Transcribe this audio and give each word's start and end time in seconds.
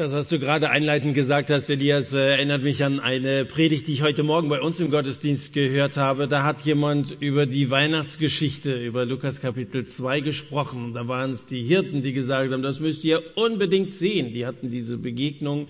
Das, 0.00 0.14
was 0.14 0.28
du 0.28 0.38
gerade 0.38 0.70
einleitend 0.70 1.14
gesagt 1.14 1.50
hast, 1.50 1.68
Elias, 1.68 2.14
äh, 2.14 2.30
erinnert 2.30 2.62
mich 2.62 2.82
an 2.84 3.00
eine 3.00 3.44
Predigt, 3.44 3.86
die 3.86 3.92
ich 3.92 4.00
heute 4.00 4.22
Morgen 4.22 4.48
bei 4.48 4.58
uns 4.58 4.80
im 4.80 4.90
Gottesdienst 4.90 5.52
gehört 5.52 5.98
habe. 5.98 6.26
Da 6.26 6.42
hat 6.42 6.60
jemand 6.60 7.18
über 7.20 7.44
die 7.44 7.70
Weihnachtsgeschichte, 7.70 8.82
über 8.82 9.04
Lukas 9.04 9.42
Kapitel 9.42 9.84
2 9.84 10.20
gesprochen. 10.20 10.94
Da 10.94 11.06
waren 11.06 11.32
es 11.32 11.44
die 11.44 11.60
Hirten, 11.62 12.02
die 12.02 12.14
gesagt 12.14 12.50
haben, 12.50 12.62
das 12.62 12.80
müsst 12.80 13.04
ihr 13.04 13.36
unbedingt 13.36 13.92
sehen. 13.92 14.32
Die 14.32 14.46
hatten 14.46 14.70
diese 14.70 14.96
Begegnung 14.96 15.68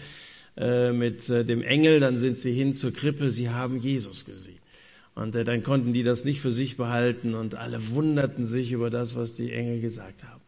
äh, 0.56 0.92
mit 0.92 1.28
äh, 1.28 1.44
dem 1.44 1.60
Engel, 1.64 1.98
dann 1.98 2.16
sind 2.16 2.38
sie 2.38 2.52
hin 2.52 2.76
zur 2.76 2.92
Krippe, 2.92 3.32
sie 3.32 3.50
haben 3.50 3.80
Jesus 3.80 4.26
gesehen. 4.26 4.60
Und 5.16 5.34
dann 5.34 5.64
konnten 5.64 5.92
die 5.92 6.04
das 6.04 6.24
nicht 6.24 6.40
für 6.40 6.52
sich 6.52 6.76
behalten 6.76 7.34
und 7.34 7.56
alle 7.56 7.78
wunderten 7.90 8.46
sich 8.46 8.70
über 8.70 8.90
das, 8.90 9.16
was 9.16 9.34
die 9.34 9.52
Engel 9.52 9.80
gesagt 9.80 10.22
haben. 10.22 10.39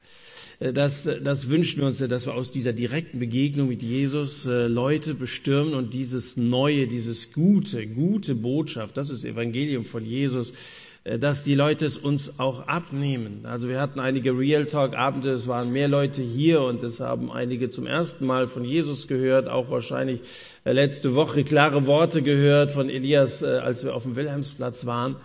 Äh, 0.62 0.72
das, 0.72 1.08
das 1.22 1.50
wünschen 1.50 1.80
wir 1.80 1.86
uns 1.86 1.98
dass 1.98 2.26
wir 2.26 2.34
aus 2.34 2.50
dieser 2.50 2.72
direkten 2.72 3.18
Begegnung 3.18 3.68
mit 3.68 3.82
Jesus 3.82 4.46
äh, 4.46 4.66
Leute 4.66 5.14
bestürmen 5.14 5.74
und 5.74 5.94
dieses 5.94 6.36
Neue, 6.36 6.86
dieses 6.86 7.32
gute, 7.32 7.86
gute 7.86 8.34
Botschaft, 8.34 8.96
das 8.96 9.10
ist 9.10 9.24
Evangelium 9.24 9.84
von 9.84 10.04
Jesus, 10.04 10.52
äh, 11.04 11.18
dass 11.18 11.44
die 11.44 11.54
Leute 11.54 11.86
es 11.86 11.98
uns 11.98 12.38
auch 12.38 12.66
abnehmen. 12.66 13.40
Also 13.44 13.68
wir 13.68 13.80
hatten 13.80 14.00
einige 14.00 14.36
Real 14.36 14.66
Talk 14.66 14.94
Abende, 14.94 15.32
es 15.32 15.46
waren 15.46 15.72
mehr 15.72 15.88
Leute 15.88 16.22
hier 16.22 16.62
und 16.62 16.82
es 16.82 17.00
haben 17.00 17.30
einige 17.30 17.70
zum 17.70 17.86
ersten 17.86 18.26
Mal 18.26 18.46
von 18.46 18.64
Jesus 18.64 19.08
gehört, 19.08 19.48
auch 19.48 19.70
wahrscheinlich 19.70 20.20
letzte 20.64 21.14
Woche 21.14 21.44
klare 21.44 21.86
Worte 21.86 22.22
gehört 22.22 22.72
von 22.72 22.88
Elias, 22.88 23.42
als 23.42 23.82
wir 23.82 23.96
auf 23.96 24.04
dem 24.04 24.14
Wilhelmsplatz 24.14 24.86
waren. 24.86 25.16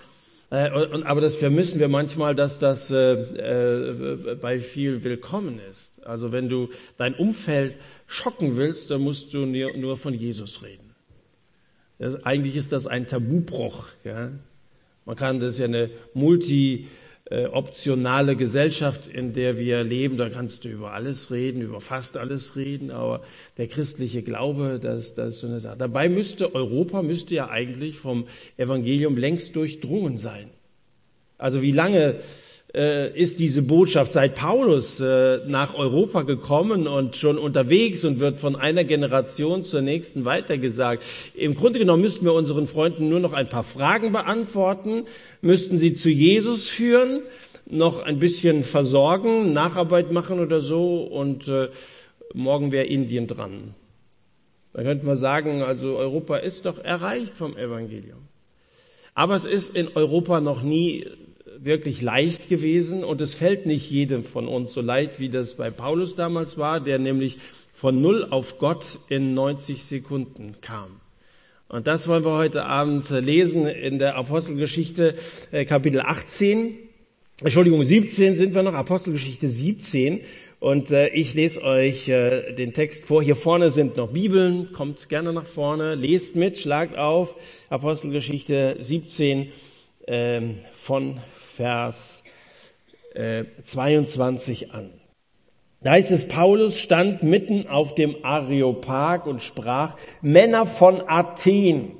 Äh, 0.49 0.71
und, 0.71 1.03
aber 1.03 1.21
das 1.21 1.35
vermissen 1.35 1.79
wir 1.79 1.89
manchmal, 1.89 2.33
dass 2.33 2.57
das 2.59 2.89
äh, 2.89 3.13
äh, 3.13 4.35
bei 4.41 4.59
viel 4.59 5.03
willkommen 5.03 5.59
ist. 5.69 6.05
Also 6.05 6.31
wenn 6.31 6.47
du 6.47 6.69
dein 6.97 7.15
Umfeld 7.15 7.75
schocken 8.07 8.55
willst, 8.55 8.89
dann 8.91 9.01
musst 9.01 9.33
du 9.33 9.45
nur, 9.45 9.75
von 9.97 10.13
Jesus 10.13 10.63
reden. 10.63 10.95
Das, 11.99 12.23
eigentlich 12.23 12.55
ist 12.55 12.71
das 12.71 12.87
ein 12.87 13.07
Tabubruch. 13.07 13.87
Ja? 14.03 14.31
Man 15.05 15.15
kann, 15.15 15.39
das 15.39 15.57
ja 15.59 15.65
eine 15.65 15.89
Multi- 16.13 16.87
äh, 17.29 17.45
optionale 17.47 18.35
Gesellschaft, 18.35 19.07
in 19.07 19.33
der 19.33 19.57
wir 19.57 19.83
leben. 19.83 20.17
Da 20.17 20.29
kannst 20.29 20.63
du 20.63 20.69
über 20.69 20.93
alles 20.93 21.29
reden, 21.29 21.61
über 21.61 21.81
fast 21.81 22.15
alles 22.17 22.55
reden, 22.55 22.89
aber 22.89 23.21
der 23.57 23.67
christliche 23.67 24.23
Glaube, 24.23 24.79
das, 24.81 25.13
das 25.13 25.35
ist 25.35 25.39
so 25.39 25.47
eine 25.47 25.59
Sache. 25.59 25.77
Dabei 25.77 26.09
müsste 26.09 26.55
Europa, 26.55 27.01
müsste 27.01 27.35
ja 27.35 27.49
eigentlich 27.49 27.97
vom 27.97 28.27
Evangelium 28.55 29.17
längst 29.17 29.55
durchdrungen 29.55 30.17
sein. 30.17 30.49
Also 31.37 31.61
wie 31.61 31.71
lange 31.71 32.15
ist 32.73 33.39
diese 33.39 33.61
Botschaft 33.61 34.11
seit 34.11 34.35
Paulus 34.35 34.99
äh, 34.99 35.39
nach 35.47 35.73
Europa 35.73 36.23
gekommen 36.23 36.85
und 36.85 37.15
schon 37.15 37.37
unterwegs 37.37 38.03
und 38.03 38.19
wird 38.19 38.39
von 38.39 38.55
einer 38.55 38.83
Generation 38.83 39.63
zur 39.63 39.81
nächsten 39.81 40.25
weitergesagt. 40.25 41.01
Im 41.33 41.55
Grunde 41.55 41.79
genommen 41.79 42.01
müssten 42.01 42.25
wir 42.25 42.33
unseren 42.33 42.67
Freunden 42.67 43.09
nur 43.09 43.21
noch 43.21 43.33
ein 43.33 43.47
paar 43.47 43.63
Fragen 43.63 44.11
beantworten, 44.11 45.05
müssten 45.41 45.79
sie 45.79 45.93
zu 45.93 46.09
Jesus 46.09 46.67
führen, 46.67 47.21
noch 47.69 48.03
ein 48.03 48.19
bisschen 48.19 48.63
versorgen, 48.63 49.53
Nacharbeit 49.53 50.11
machen 50.11 50.39
oder 50.39 50.61
so 50.61 51.03
und 51.03 51.47
äh, 51.47 51.69
morgen 52.33 52.71
wäre 52.71 52.85
Indien 52.85 53.27
dran. 53.27 53.75
Da 54.73 54.83
könnte 54.83 55.05
man 55.05 55.17
sagen, 55.17 55.63
also 55.63 55.97
Europa 55.97 56.37
ist 56.37 56.65
doch 56.65 56.77
erreicht 56.77 57.37
vom 57.37 57.57
Evangelium. 57.57 58.19
Aber 59.15 59.35
es 59.35 59.45
ist 59.45 59.75
in 59.75 59.87
Europa 59.95 60.41
noch 60.41 60.61
nie 60.61 61.05
wirklich 61.63 62.01
leicht 62.01 62.49
gewesen 62.49 63.03
und 63.03 63.21
es 63.21 63.33
fällt 63.33 63.65
nicht 63.65 63.89
jedem 63.89 64.23
von 64.23 64.47
uns 64.47 64.73
so 64.73 64.81
leicht, 64.81 65.19
wie 65.19 65.29
das 65.29 65.55
bei 65.55 65.71
Paulus 65.71 66.15
damals 66.15 66.57
war, 66.57 66.79
der 66.79 66.99
nämlich 66.99 67.37
von 67.73 68.01
Null 68.01 68.27
auf 68.29 68.57
Gott 68.57 68.99
in 69.07 69.33
90 69.33 69.83
Sekunden 69.83 70.55
kam. 70.61 70.99
Und 71.69 71.85
das 71.85 72.07
wollen 72.07 72.23
wir 72.23 72.37
heute 72.37 72.65
Abend 72.65 73.09
lesen 73.09 73.67
in 73.67 73.99
der 73.99 74.15
Apostelgeschichte 74.15 75.15
äh, 75.51 75.65
Kapitel 75.65 75.99
18. 75.99 76.77
Entschuldigung, 77.43 77.83
17 77.83 78.35
sind 78.35 78.55
wir 78.55 78.63
noch, 78.63 78.73
Apostelgeschichte 78.73 79.49
17. 79.49 80.21
Und 80.59 80.89
äh, 80.91 81.09
ich 81.09 81.35
lese 81.35 81.61
euch 81.61 82.09
äh, 82.09 82.53
den 82.53 82.73
Text 82.73 83.05
vor. 83.05 83.21
Hier 83.21 83.35
vorne 83.35 83.69
sind 83.69 83.97
noch 83.97 84.09
Bibeln. 84.09 84.71
Kommt 84.71 85.07
gerne 85.07 85.33
nach 85.33 85.45
vorne, 85.45 85.93
lest 85.95 86.35
mit, 86.35 86.57
schlagt 86.57 86.97
auf. 86.97 87.35
Apostelgeschichte 87.69 88.77
17 88.79 89.51
ähm, 90.07 90.55
von 90.71 91.19
Vers 91.57 92.21
äh, 93.15 93.45
22 93.63 94.73
an. 94.73 94.91
Da 95.81 95.91
heißt 95.91 96.11
es, 96.11 96.27
Paulus 96.27 96.77
stand 96.77 97.23
mitten 97.23 97.67
auf 97.67 97.95
dem 97.95 98.23
Areopag 98.23 99.25
und 99.25 99.41
sprach, 99.41 99.95
Männer 100.21 100.67
von 100.67 101.01
Athen, 101.07 101.93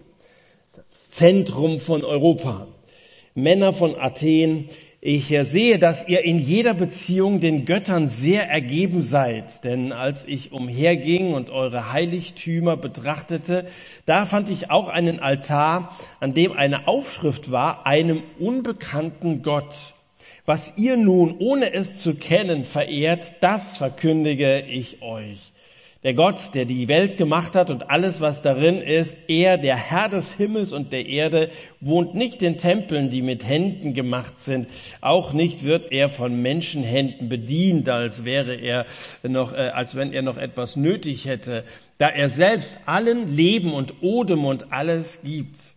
das 0.92 1.10
Zentrum 1.10 1.80
von 1.80 2.04
Europa, 2.04 2.68
Männer 3.34 3.74
von 3.74 3.98
Athen, 3.98 4.70
ich 5.00 5.28
sehe, 5.44 5.78
dass 5.78 6.08
ihr 6.08 6.26
in 6.26 6.40
jeder 6.40 6.74
Beziehung 6.74 7.40
den 7.40 7.66
Göttern 7.66 8.08
sehr 8.08 8.50
ergeben 8.50 9.04
seid, 9.04 9.64
denn 9.64 9.92
als 9.92 10.26
ich 10.26 10.52
umherging 10.52 11.36
und 11.36 11.52
eure 11.52 11.92
Heiligtümer 11.92 12.78
betrachtete, 12.78 13.68
da 14.08 14.26
fand 14.26 14.50
ich 14.50 14.72
auch 14.72 14.88
einen 14.88 15.20
Altar, 15.20 15.96
an 16.20 16.34
dem 16.34 16.52
eine 16.52 16.88
Aufschrift 16.88 17.52
war, 17.52 17.86
einem 17.86 18.24
unbekannten 18.40 19.44
Gott. 19.44 19.94
Was 20.48 20.78
ihr 20.78 20.98
nun, 20.98 21.36
ohne 21.38 21.74
es 21.74 22.00
zu 22.00 22.16
kennen, 22.16 22.66
verehrt, 22.66 23.36
das 23.42 23.78
verkündige 23.78 24.62
ich 24.62 25.04
euch. 25.04 25.52
Der 26.04 26.14
Gott, 26.14 26.54
der 26.54 26.66
die 26.66 26.88
Welt 26.88 27.18
gemacht 27.18 27.56
hat 27.56 27.72
und 27.72 27.90
alles, 27.90 28.22
was 28.22 28.44
darin 28.44 28.82
ist, 28.82 29.18
er, 29.28 29.58
der 29.58 29.76
Herr 29.76 30.10
des 30.10 30.32
Himmels 30.34 30.72
und 30.72 30.94
der 30.94 31.08
Erde, 31.08 31.50
wohnt 31.82 32.14
nicht 32.14 32.44
in 32.44 32.58
Tempeln, 32.58 33.10
die 33.10 33.24
mit 33.24 33.48
Händen 33.48 33.94
gemacht 33.94 34.40
sind. 34.40 34.68
Auch 35.02 35.34
nicht 35.34 35.64
wird 35.64 35.92
er 35.92 36.10
von 36.10 36.42
Menschenhänden 36.42 37.30
bedient, 37.30 37.90
als 37.90 38.26
wäre 38.26 38.56
er 38.56 38.86
noch, 39.24 39.54
äh, 39.54 39.70
als 39.70 39.96
wenn 39.96 40.14
er 40.14 40.22
noch 40.22 40.38
etwas 40.38 40.76
nötig 40.76 41.26
hätte, 41.26 41.64
da 41.98 42.10
er 42.10 42.30
selbst 42.30 42.78
allen 42.86 43.28
Leben 43.36 43.74
und 43.74 44.02
Odem 44.02 44.46
und 44.46 44.72
alles 44.72 45.24
gibt. 45.24 45.77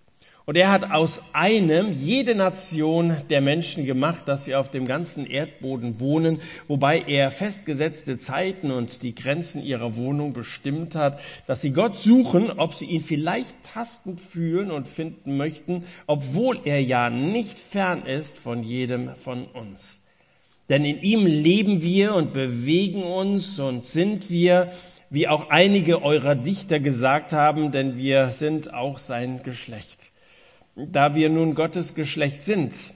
Und 0.50 0.56
er 0.56 0.72
hat 0.72 0.90
aus 0.90 1.22
einem 1.32 1.92
jede 1.92 2.34
Nation 2.34 3.16
der 3.30 3.40
Menschen 3.40 3.86
gemacht, 3.86 4.26
dass 4.26 4.46
sie 4.46 4.56
auf 4.56 4.68
dem 4.68 4.84
ganzen 4.84 5.24
Erdboden 5.24 6.00
wohnen, 6.00 6.40
wobei 6.66 7.04
er 7.06 7.30
festgesetzte 7.30 8.16
Zeiten 8.16 8.72
und 8.72 9.04
die 9.04 9.14
Grenzen 9.14 9.62
ihrer 9.62 9.94
Wohnung 9.94 10.32
bestimmt 10.32 10.96
hat, 10.96 11.20
dass 11.46 11.60
sie 11.60 11.70
Gott 11.70 12.00
suchen, 12.00 12.50
ob 12.50 12.74
sie 12.74 12.86
ihn 12.86 13.00
vielleicht 13.00 13.54
tastend 13.62 14.20
fühlen 14.20 14.72
und 14.72 14.88
finden 14.88 15.36
möchten, 15.36 15.84
obwohl 16.08 16.58
er 16.64 16.82
ja 16.82 17.10
nicht 17.10 17.60
fern 17.60 18.02
ist 18.04 18.36
von 18.36 18.64
jedem 18.64 19.14
von 19.14 19.44
uns. 19.44 20.02
Denn 20.68 20.84
in 20.84 21.00
ihm 21.00 21.26
leben 21.26 21.80
wir 21.80 22.16
und 22.16 22.32
bewegen 22.32 23.04
uns 23.04 23.60
und 23.60 23.86
sind 23.86 24.30
wir, 24.30 24.72
wie 25.10 25.28
auch 25.28 25.50
einige 25.50 26.02
eurer 26.02 26.34
Dichter 26.34 26.80
gesagt 26.80 27.32
haben, 27.34 27.70
denn 27.70 27.96
wir 27.96 28.30
sind 28.30 28.74
auch 28.74 28.98
sein 28.98 29.44
Geschlecht. 29.44 30.09
Da 30.88 31.14
wir 31.14 31.28
nun 31.28 31.54
Gottes 31.54 31.94
Geschlecht 31.94 32.42
sind, 32.42 32.92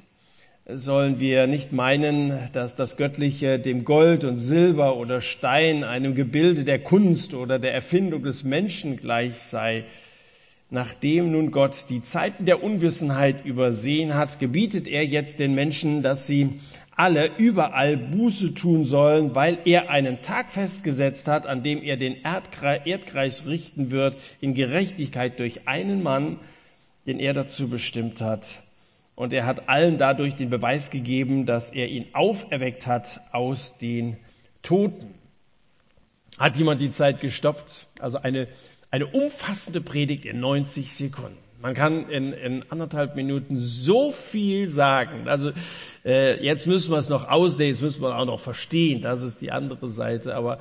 sollen 0.67 1.21
wir 1.21 1.47
nicht 1.47 1.73
meinen, 1.73 2.33
dass 2.55 2.77
das 2.77 2.97
Göttliche 2.97 3.59
dem 3.59 3.85
Gold 3.85 4.25
und 4.25 4.39
Silber 4.39 4.97
oder 4.97 5.21
Stein, 5.21 5.85
einem 5.85 6.15
Gebilde 6.15 6.65
der 6.65 6.79
Kunst 6.79 7.35
oder 7.35 7.59
der 7.59 7.75
Erfindung 7.75 8.23
des 8.23 8.43
Menschen 8.43 8.97
gleich 8.97 9.43
sei. 9.43 9.85
Nachdem 10.71 11.31
nun 11.31 11.51
Gott 11.51 11.87
die 11.91 12.03
Zeiten 12.03 12.47
der 12.47 12.63
Unwissenheit 12.63 13.45
übersehen 13.45 14.15
hat, 14.15 14.39
gebietet 14.39 14.89
er 14.89 15.05
jetzt 15.05 15.39
den 15.39 15.55
Menschen, 15.55 16.03
dass 16.03 16.27
sie 16.27 16.61
alle 16.97 17.33
überall 17.37 17.99
Buße 17.99 18.55
tun 18.55 18.85
sollen, 18.85 19.35
weil 19.35 19.59
er 19.67 19.91
einen 19.91 20.23
Tag 20.23 20.51
festgesetzt 20.51 21.29
hat, 21.29 21.47
an 21.47 21.63
dem 21.63 21.83
er 21.83 21.99
den 21.99 22.17
Erdkreis 22.23 23.47
richten 23.47 23.91
wird 23.91 24.17
in 24.41 24.55
Gerechtigkeit 24.55 25.39
durch 25.39 25.69
einen 25.69 26.03
Mann, 26.03 26.39
den 27.07 27.19
er 27.19 27.35
dazu 27.35 27.69
bestimmt 27.69 28.21
hat. 28.21 28.59
Und 29.15 29.33
er 29.33 29.47
hat 29.47 29.69
allen 29.69 29.97
dadurch 29.97 30.35
den 30.35 30.51
Beweis 30.51 30.91
gegeben, 30.91 31.47
dass 31.47 31.71
er 31.71 31.89
ihn 31.89 32.07
auferweckt 32.13 32.87
hat 32.87 33.21
aus 33.33 33.79
den 33.79 34.17
Toten. 34.63 35.15
Hat 36.39 36.57
jemand 36.57 36.81
die 36.81 36.91
Zeit 36.91 37.21
gestoppt? 37.21 37.87
Also 38.01 38.19
eine, 38.19 38.49
eine 38.91 39.07
umfassende 39.07 39.81
Predigt 39.81 40.25
in 40.25 40.41
90 40.41 40.95
Sekunden. 40.95 41.39
Man 41.61 41.75
kann 41.75 42.11
in, 42.11 42.33
in 42.33 42.65
anderthalb 42.71 43.15
Minuten 43.15 43.59
so 43.59 44.13
viel 44.13 44.69
sagen. 44.69 45.29
Also 45.29 45.53
äh, 46.05 46.45
jetzt 46.45 46.67
müssen 46.67 46.91
wir 46.91 46.99
es 46.99 47.09
noch 47.09 47.29
aussehen, 47.29 47.69
jetzt 47.69 47.81
müssen 47.81 48.03
wir 48.03 48.19
auch 48.19 48.27
noch 48.27 48.41
verstehen. 48.41 49.01
Das 49.01 49.23
ist 49.23 49.41
die 49.41 49.51
andere 49.51 49.89
Seite. 49.89 50.35
Aber 50.35 50.59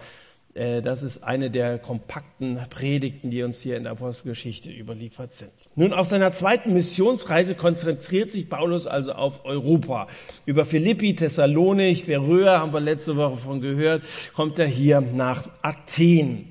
das 0.56 1.02
ist 1.02 1.24
eine 1.24 1.50
der 1.50 1.80
kompakten 1.80 2.60
Predigten, 2.70 3.32
die 3.32 3.42
uns 3.42 3.62
hier 3.62 3.76
in 3.76 3.84
der 3.84 3.94
Apostelgeschichte 3.94 4.70
überliefert 4.70 5.34
sind. 5.34 5.52
Nun, 5.76 5.94
auf 5.94 6.08
seiner 6.08 6.32
zweiten 6.32 6.74
Missionsreise 6.74 7.56
konzentriert 7.56 8.30
sich 8.30 8.50
Paulus 8.50 8.86
also 8.86 9.14
auf 9.14 9.46
Europa. 9.46 10.08
Über 10.46 10.66
Philippi, 10.66 11.16
Thessalonik, 11.16 12.06
Beröa 12.06 12.60
haben 12.60 12.72
wir 12.72 12.82
letzte 12.82 13.16
Woche 13.16 13.38
von 13.38 13.62
gehört, 13.62 14.04
kommt 14.36 14.60
er 14.60 14.68
hier 14.68 15.02
nach 15.02 15.50
Athen. 15.64 16.50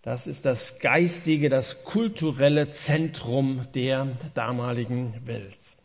Das 0.00 0.26
ist 0.26 0.46
das 0.46 0.80
geistige, 0.80 1.48
das 1.48 1.84
kulturelle 1.84 2.70
Zentrum 2.70 3.66
der 3.74 4.08
damaligen 4.34 5.14
Welt. 5.26 5.76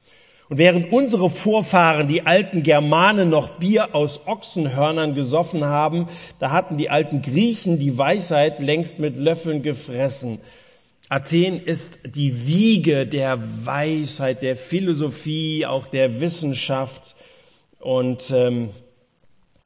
Und 0.49 0.57
während 0.59 0.93
unsere 0.93 1.29
Vorfahren, 1.29 2.07
die 2.07 2.25
alten 2.25 2.63
Germanen, 2.63 3.29
noch 3.29 3.59
Bier 3.59 3.93
aus 3.93 4.27
Ochsenhörnern 4.27 5.13
gesoffen 5.13 5.65
haben, 5.65 6.07
da 6.39 6.51
hatten 6.51 6.77
die 6.77 6.89
alten 6.89 7.21
Griechen 7.21 7.79
die 7.79 7.97
Weisheit 7.97 8.59
längst 8.59 8.99
mit 8.99 9.17
Löffeln 9.17 9.61
gefressen. 9.61 10.39
Athen 11.09 11.59
ist 11.59 11.99
die 12.15 12.47
Wiege 12.47 13.05
der 13.05 13.39
Weisheit, 13.65 14.41
der 14.41 14.55
Philosophie, 14.55 15.65
auch 15.65 15.87
der 15.87 16.21
Wissenschaft. 16.21 17.15
Und 17.79 18.31
ähm, 18.31 18.69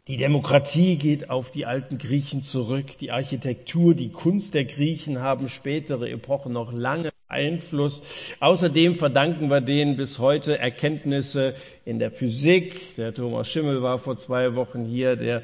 die 0.08 0.18
Demokratie 0.18 0.98
geht 0.98 1.30
auf 1.30 1.52
die 1.52 1.68
alten 1.68 2.00
Griechen 2.00 2.42
zurück. 2.42 2.98
Die 3.00 3.12
Architektur, 3.12 3.94
die 3.94 4.12
Kunst 4.12 4.56
der 4.56 4.66
Griechen 4.66 5.22
haben 5.22 5.48
spätere 5.48 6.10
Epochen 6.10 6.54
noch 6.54 6.74
lange 6.74 7.11
Einfluss. 7.32 8.02
Außerdem 8.40 8.96
verdanken 8.96 9.50
wir 9.50 9.62
denen 9.62 9.98
bis 9.98 10.20
heute 10.20 10.60
Erkenntnisse 10.60 11.56
in 11.86 12.00
der 12.00 12.12
Physik. 12.12 12.96
Der 12.96 13.14
Thomas 13.14 13.50
Schimmel 13.50 13.82
war 13.82 13.98
vor 13.98 14.18
zwei 14.18 14.56
Wochen 14.56 14.86
hier, 14.86 15.16
der, 15.16 15.44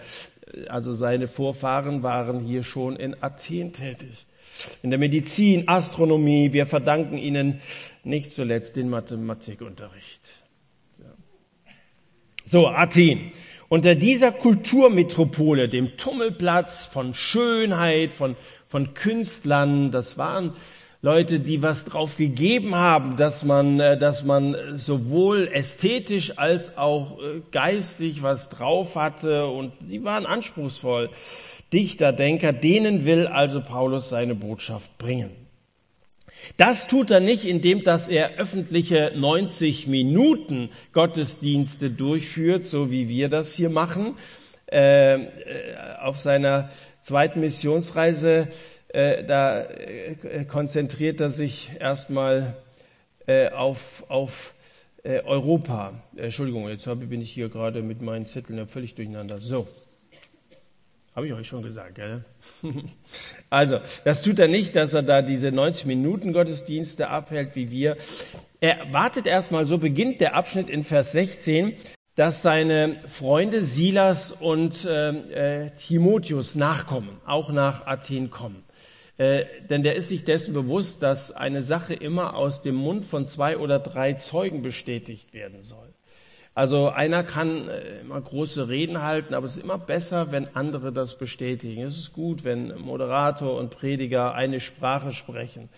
also 0.68 0.92
seine 0.92 1.28
Vorfahren 1.28 2.04
waren 2.04 2.39
hier 2.39 2.63
schon 2.63 2.95
in 2.95 3.16
Athen 3.22 3.74
tätig. 3.74 4.25
In 4.81 4.89
der 4.89 5.00
Medizin, 5.00 5.68
Astronomie, 5.68 6.54
wir 6.54 6.66
verdanken 6.66 7.18
ihnen 7.18 7.62
nicht 8.04 8.34
zuletzt 8.34 8.75
den 8.75 8.89
Mathematikunterricht. 8.89 10.22
So, 12.45 12.68
Athen. 12.68 13.31
Unter 13.69 13.95
dieser 13.95 14.31
Kulturmetropole, 14.31 15.68
dem 15.68 15.98
Tummelplatz 15.98 16.86
von 16.86 17.13
Schönheit, 17.13 18.13
von, 18.13 18.38
von 18.66 18.94
Künstlern, 18.94 19.92
das 19.92 20.18
waren 20.18 20.54
Leute, 21.03 21.39
die 21.39 21.61
was 21.61 21.85
drauf 21.85 22.17
gegeben 22.17 22.73
haben, 22.73 23.17
dass 23.17 23.44
man, 23.45 23.79
äh, 23.79 23.97
dass 23.99 24.25
man 24.25 24.55
sowohl 24.75 25.47
ästhetisch 25.47 26.39
als 26.39 26.77
auch 26.77 27.19
äh, 27.19 27.41
geistig 27.51 28.23
was 28.23 28.49
drauf 28.49 28.95
hatte 28.95 29.45
und 29.45 29.73
die 29.79 30.03
waren 30.03 30.25
anspruchsvoll. 30.25 31.11
Dichter, 31.71 32.13
Denker, 32.13 32.51
denen 32.51 33.05
will 33.05 33.27
also 33.27 33.61
Paulus 33.61 34.09
seine 34.09 34.33
Botschaft 34.33 34.97
bringen. 34.97 35.29
Das 36.55 36.88
tut 36.88 37.11
er 37.11 37.19
nicht, 37.19 37.45
indem 37.45 37.83
dass 37.83 38.07
er 38.09 38.38
öffentliche 38.38 39.11
90 39.15 39.85
Minuten 39.85 40.69
Gottesdienste 40.93 41.91
durchführt, 41.91 42.65
so 42.65 42.89
wie 42.89 43.07
wir 43.07 43.29
das 43.29 43.53
hier 43.53 43.69
machen. 43.69 44.15
Äh, 44.71 45.15
äh 45.15 45.27
auf 46.01 46.17
seiner 46.17 46.69
zweiten 47.01 47.41
Missionsreise 47.41 48.47
äh, 48.89 49.24
da 49.24 49.63
äh, 49.63 50.45
konzentriert 50.45 51.19
er 51.19 51.30
sich 51.30 51.72
erstmal 51.80 52.56
äh, 53.25 53.50
auf, 53.50 54.06
auf 54.10 54.54
Europa. 55.04 55.94
Entschuldigung, 56.18 56.68
jetzt 56.68 56.86
bin 57.07 57.22
ich 57.22 57.31
hier 57.31 57.48
gerade 57.48 57.81
mit 57.81 58.01
meinen 58.01 58.25
Zetteln 58.25 58.68
völlig 58.68 58.94
durcheinander. 58.95 59.39
So. 59.39 59.66
Habe 61.16 61.28
ich 61.28 61.34
euch 61.34 61.48
schon 61.48 61.63
gesagt, 61.63 61.95
gell? 61.95 62.25
also, 63.50 63.80
das 64.04 64.22
tut 64.22 64.38
er 64.38 64.50
nicht, 64.50 64.75
dass 64.75 64.94
er 64.94 65.04
da 65.04 65.22
diese 65.22 65.51
90 65.51 65.86
Minuten 65.86 66.34
Gottesdienste 66.34 67.10
abhält 67.10 67.56
wie 67.56 67.72
wir. 67.72 67.95
Er 68.60 68.92
wartet 68.92 69.28
erstmal, 69.28 69.66
so 69.66 69.78
beginnt 69.78 70.19
der 70.19 70.36
Abschnitt 70.36 70.69
in 70.69 70.84
Vers 70.84 71.13
16, 71.13 71.74
dass 72.16 72.42
seine 72.42 72.98
Freunde 73.07 73.63
Silas 73.63 74.31
und 74.31 74.84
äh, 74.84 75.72
Timotheus 75.88 76.56
nachkommen, 76.56 77.22
auch 77.25 77.50
nach 77.50 77.88
Athen 77.88 78.30
kommen. 78.30 78.66
Äh, 79.17 79.45
denn 79.69 79.83
der 79.83 79.95
ist 79.95 80.09
sich 80.09 80.25
dessen 80.25 80.53
bewusst, 80.53 81.01
dass 81.01 81.31
eine 81.31 81.63
Sache 81.63 81.93
immer 81.93 82.35
aus 82.35 82.61
dem 82.61 82.75
Mund 82.75 83.03
von 83.03 83.27
zwei 83.27 83.57
oder 83.57 83.79
drei 83.79 84.13
Zeugen 84.13 84.61
bestätigt 84.61 85.33
werden 85.33 85.63
soll. 85.63 85.87
Also 86.53 86.89
einer 86.89 87.23
kann 87.23 87.67
äh, 87.67 87.99
immer 88.01 88.19
große 88.19 88.67
Reden 88.67 89.03
halten, 89.03 89.33
aber 89.33 89.45
es 89.45 89.57
ist 89.57 89.63
immer 89.63 89.77
besser, 89.77 90.31
wenn 90.31 90.55
andere 90.55 90.91
das 90.91 91.17
bestätigen. 91.17 91.83
Es 91.83 91.97
ist 91.97 92.13
gut, 92.13 92.43
wenn 92.43 92.75
Moderator 92.79 93.57
und 93.57 93.69
Prediger 93.69 94.33
eine 94.33 94.59
Sprache 94.59 95.11
sprechen 95.11 95.69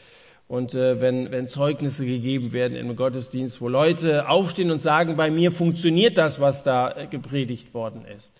und 0.49 0.73
äh, 0.73 0.99
wenn, 0.99 1.31
wenn 1.31 1.47
Zeugnisse 1.47 2.05
gegeben 2.05 2.53
werden 2.53 2.75
im 2.75 2.95
Gottesdienst, 2.95 3.61
wo 3.61 3.69
Leute 3.69 4.27
aufstehen 4.27 4.71
und 4.71 4.81
sagen, 4.81 5.15
bei 5.15 5.29
mir 5.29 5.51
funktioniert 5.51 6.17
das, 6.17 6.39
was 6.39 6.63
da 6.63 6.91
äh, 6.91 7.07
gepredigt 7.07 7.73
worden 7.73 8.03
ist. 8.17 8.33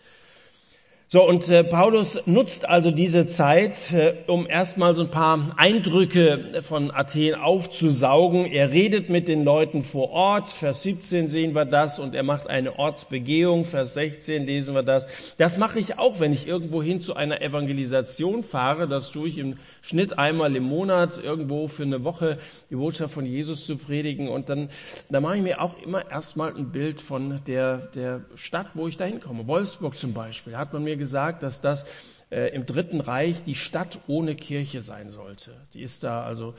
So, 1.12 1.28
und 1.28 1.50
äh, 1.50 1.64
Paulus 1.64 2.22
nutzt 2.28 2.70
also 2.70 2.92
diese 2.92 3.26
Zeit, 3.26 3.92
äh, 3.94 4.14
um 4.28 4.48
erstmal 4.48 4.94
so 4.94 5.02
ein 5.02 5.10
paar 5.10 5.56
Eindrücke 5.58 6.62
von 6.62 6.92
Athen 6.92 7.34
aufzusaugen. 7.34 8.46
Er 8.46 8.70
redet 8.70 9.10
mit 9.10 9.28
den 9.28 9.44
Leuten 9.44 9.82
vor 9.82 10.12
Ort, 10.12 10.50
Vers 10.50 10.84
17 10.84 11.28
sehen 11.28 11.56
wir 11.56 11.66
das, 11.66 11.98
und 11.98 12.14
er 12.14 12.22
macht 12.22 12.46
eine 12.46 12.78
Ortsbegehung, 12.78 13.66
Vers 13.66 13.96
16 13.96 14.46
lesen 14.46 14.76
wir 14.76 14.84
das. 14.84 15.08
Das 15.40 15.58
mache 15.58 15.80
ich 15.80 15.98
auch, 15.98 16.20
wenn 16.20 16.32
ich 16.32 16.48
irgendwo 16.48 16.84
hin 16.84 17.02
zu 17.02 17.16
einer 17.16 17.42
Evangelisation 17.42 18.44
fahre. 18.44 18.88
Das 18.88 19.10
tue 19.10 19.30
ich 19.30 19.40
im 19.40 19.58
Schnitt 19.82 20.20
einmal 20.20 20.56
im 20.56 20.66
Monat, 20.66 21.18
irgendwo 21.18 21.68
für 21.68 21.82
eine 21.82 22.04
Woche 22.04 22.38
die 22.70 22.76
Botschaft 22.76 23.16
von 23.16 23.26
Jesus 23.26 23.66
zu 23.66 23.78
predigen. 23.78 24.28
Und 24.28 24.50
dann, 24.50 24.70
da 25.10 25.22
mache 25.22 25.38
ich 25.38 25.42
mir 25.42 25.60
auch 25.60 25.82
immer 25.84 26.08
erstmal 26.12 26.56
ein 26.56 26.72
Bild 26.72 27.02
von 27.02 27.42
der, 27.48 27.78
der 27.96 28.26
Stadt, 28.36 28.68
wo 28.76 28.88
ich 28.88 28.96
da 28.96 29.06
hinkomme. 29.06 29.48
Wolfsburg 29.48 29.98
zum 29.98 30.14
Beispiel, 30.14 30.56
hat 30.56 30.72
man 30.72 30.84
mir 30.84 30.99
gesagt, 31.00 31.42
dass 31.42 31.62
das 31.62 31.86
äh, 32.30 32.54
im 32.54 32.68
Dritten 32.68 33.02
Reich 33.02 33.44
die 33.44 33.56
Stadt 33.56 34.00
ohne 34.08 34.36
Kirche 34.36 34.84
sein 34.84 35.10
sollte. 35.10 35.52
Die 35.74 35.82
ist 35.82 36.04
da 36.04 36.24
also 36.24 36.54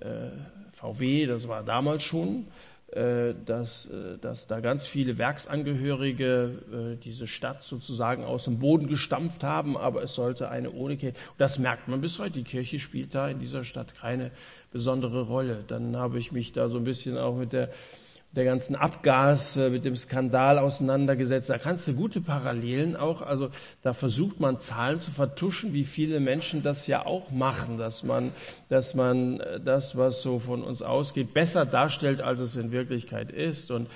äh, 0.00 0.28
VW, 0.72 1.26
das 1.26 1.48
war 1.48 1.62
damals 1.62 2.02
schon, 2.02 2.46
äh, 2.92 3.34
dass, 3.44 3.86
äh, 3.86 4.16
dass 4.20 4.46
da 4.46 4.60
ganz 4.60 4.86
viele 4.86 5.18
Werksangehörige 5.18 6.94
äh, 6.94 7.02
diese 7.02 7.26
Stadt 7.26 7.62
sozusagen 7.62 8.22
aus 8.24 8.44
dem 8.44 8.58
Boden 8.60 8.86
gestampft 8.86 9.42
haben, 9.42 9.76
aber 9.76 10.02
es 10.02 10.14
sollte 10.14 10.50
eine 10.50 10.70
ohne 10.70 10.96
Kirche. 10.96 11.16
Das 11.36 11.58
merkt 11.58 11.88
man 11.88 12.00
bis 12.00 12.18
heute. 12.18 12.32
Die 12.32 12.44
Kirche 12.44 12.78
spielt 12.78 13.14
da 13.14 13.28
in 13.28 13.40
dieser 13.40 13.64
Stadt 13.64 13.96
keine 13.96 14.30
besondere 14.70 15.22
Rolle. 15.22 15.64
Dann 15.66 15.96
habe 15.96 16.18
ich 16.18 16.30
mich 16.30 16.52
da 16.52 16.68
so 16.68 16.76
ein 16.76 16.84
bisschen 16.84 17.18
auch 17.18 17.36
mit 17.36 17.52
der 17.52 17.70
der 18.36 18.44
ganzen 18.44 18.76
Abgas, 18.76 19.56
mit 19.56 19.84
dem 19.84 19.96
Skandal 19.96 20.58
auseinandergesetzt. 20.58 21.50
Da 21.50 21.58
kannst 21.58 21.88
du 21.88 21.94
gute 21.94 22.20
Parallelen 22.20 22.94
auch, 22.94 23.22
also 23.22 23.50
da 23.82 23.94
versucht 23.94 24.38
man 24.40 24.60
Zahlen 24.60 25.00
zu 25.00 25.10
vertuschen, 25.10 25.72
wie 25.72 25.84
viele 25.84 26.20
Menschen 26.20 26.62
das 26.62 26.86
ja 26.86 27.06
auch 27.06 27.30
machen, 27.30 27.78
dass 27.78 28.04
man, 28.04 28.32
dass 28.68 28.94
man 28.94 29.40
äh, 29.40 29.58
das, 29.58 29.96
was 29.96 30.22
so 30.22 30.38
von 30.38 30.62
uns 30.62 30.82
ausgeht, 30.82 31.32
besser 31.34 31.64
darstellt, 31.64 32.20
als 32.20 32.40
es 32.40 32.56
in 32.56 32.70
Wirklichkeit 32.72 33.30
ist. 33.30 33.70
Und 33.70 33.88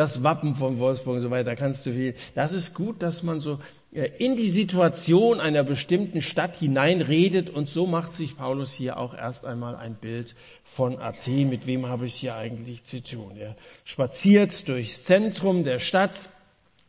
das 0.00 0.22
Wappen 0.22 0.54
von 0.54 0.78
Wolfsburg 0.78 1.16
und 1.16 1.20
so 1.20 1.30
weiter, 1.30 1.54
kannst 1.56 1.84
du 1.84 1.92
viel. 1.92 2.14
Das 2.34 2.54
ist 2.54 2.74
gut, 2.74 3.02
dass 3.02 3.22
man 3.22 3.42
so 3.42 3.58
äh, 3.92 4.08
in 4.16 4.34
die 4.34 4.48
Situation 4.48 5.40
einer 5.40 5.62
bestimmten 5.62 6.22
Stadt 6.22 6.56
hineinredet 6.56 7.50
und 7.50 7.68
so 7.68 7.86
macht 7.86 8.14
sich 8.14 8.38
Paulus 8.38 8.72
hier 8.72 8.96
auch 8.96 9.12
erst 9.12 9.44
einmal 9.44 9.76
ein 9.76 9.96
Bild 9.96 10.34
von 10.64 10.98
Athen. 10.98 11.50
Mit 11.50 11.66
wem 11.66 11.86
habe 11.86 12.06
ich 12.06 12.14
es 12.14 12.18
hier 12.18 12.34
eigentlich 12.34 12.82
zu 12.82 13.02
tun? 13.02 13.36
Er 13.36 13.56
spaziert 13.84 14.66
durchs 14.70 15.02
Zentrum 15.02 15.64
der 15.64 15.80
Stadt, 15.80 16.30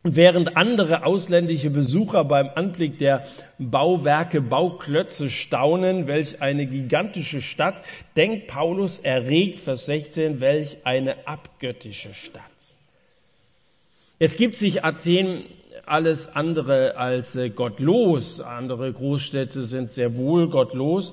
während 0.02 0.56
andere 0.56 1.04
ausländische 1.04 1.68
Besucher 1.68 2.24
beim 2.24 2.48
Anblick 2.54 2.96
der 2.96 3.26
Bauwerke, 3.58 4.40
Bauklötze 4.40 5.28
staunen, 5.28 6.06
welch 6.06 6.40
eine 6.40 6.66
gigantische 6.66 7.42
Stadt, 7.42 7.82
denkt 8.16 8.46
Paulus 8.46 9.00
erregt, 9.00 9.58
Vers 9.58 9.84
16, 9.84 10.40
welch 10.40 10.78
eine 10.84 11.26
abgöttische 11.26 12.14
Stadt. 12.14 12.71
Jetzt 14.22 14.38
gibt 14.38 14.54
sich 14.54 14.84
Athen 14.84 15.46
alles 15.84 16.28
andere 16.36 16.96
als 16.96 17.34
äh, 17.34 17.50
gottlos. 17.50 18.38
Andere 18.38 18.92
Großstädte 18.92 19.64
sind 19.64 19.90
sehr 19.90 20.16
wohl 20.16 20.48
gottlos. 20.48 21.12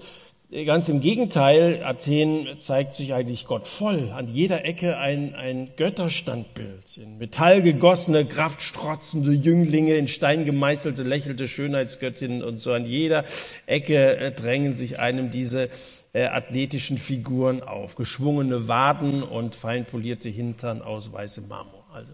Ganz 0.51 0.89
im 0.89 1.01
Gegenteil, 1.01 1.83
Athen 1.83 2.47
zeigt 2.61 2.93
sich 2.93 3.15
eigentlich 3.15 3.47
gottvoll. 3.47 4.11
An 4.15 4.27
jeder 4.27 4.63
Ecke 4.63 4.97
ein, 4.97 5.33
ein 5.33 5.71
Götterstandbild. 5.75 6.97
In 6.97 7.17
Metall 7.17 7.63
gegossene, 7.63 8.27
kraftstrotzende 8.27 9.31
Jünglinge, 9.31 9.95
in 9.95 10.07
Stein 10.07 10.45
gemeißelte, 10.45 11.01
lächelte 11.01 11.47
Schönheitsgöttinnen 11.47 12.43
und 12.43 12.59
so. 12.59 12.73
An 12.73 12.85
jeder 12.85 13.25
Ecke 13.65 14.17
äh, 14.17 14.31
drängen 14.31 14.73
sich 14.73 14.99
einem 14.99 15.31
diese 15.31 15.69
äh, 16.13 16.25
athletischen 16.25 16.99
Figuren 16.99 17.63
auf. 17.63 17.95
Geschwungene 17.95 18.67
Waden 18.67 19.23
und 19.23 19.55
fein 19.55 19.85
polierte 19.85 20.29
Hintern 20.29 20.83
aus 20.83 21.11
weißem 21.11 21.47
Marmor. 21.47 21.85
Also 21.91 22.11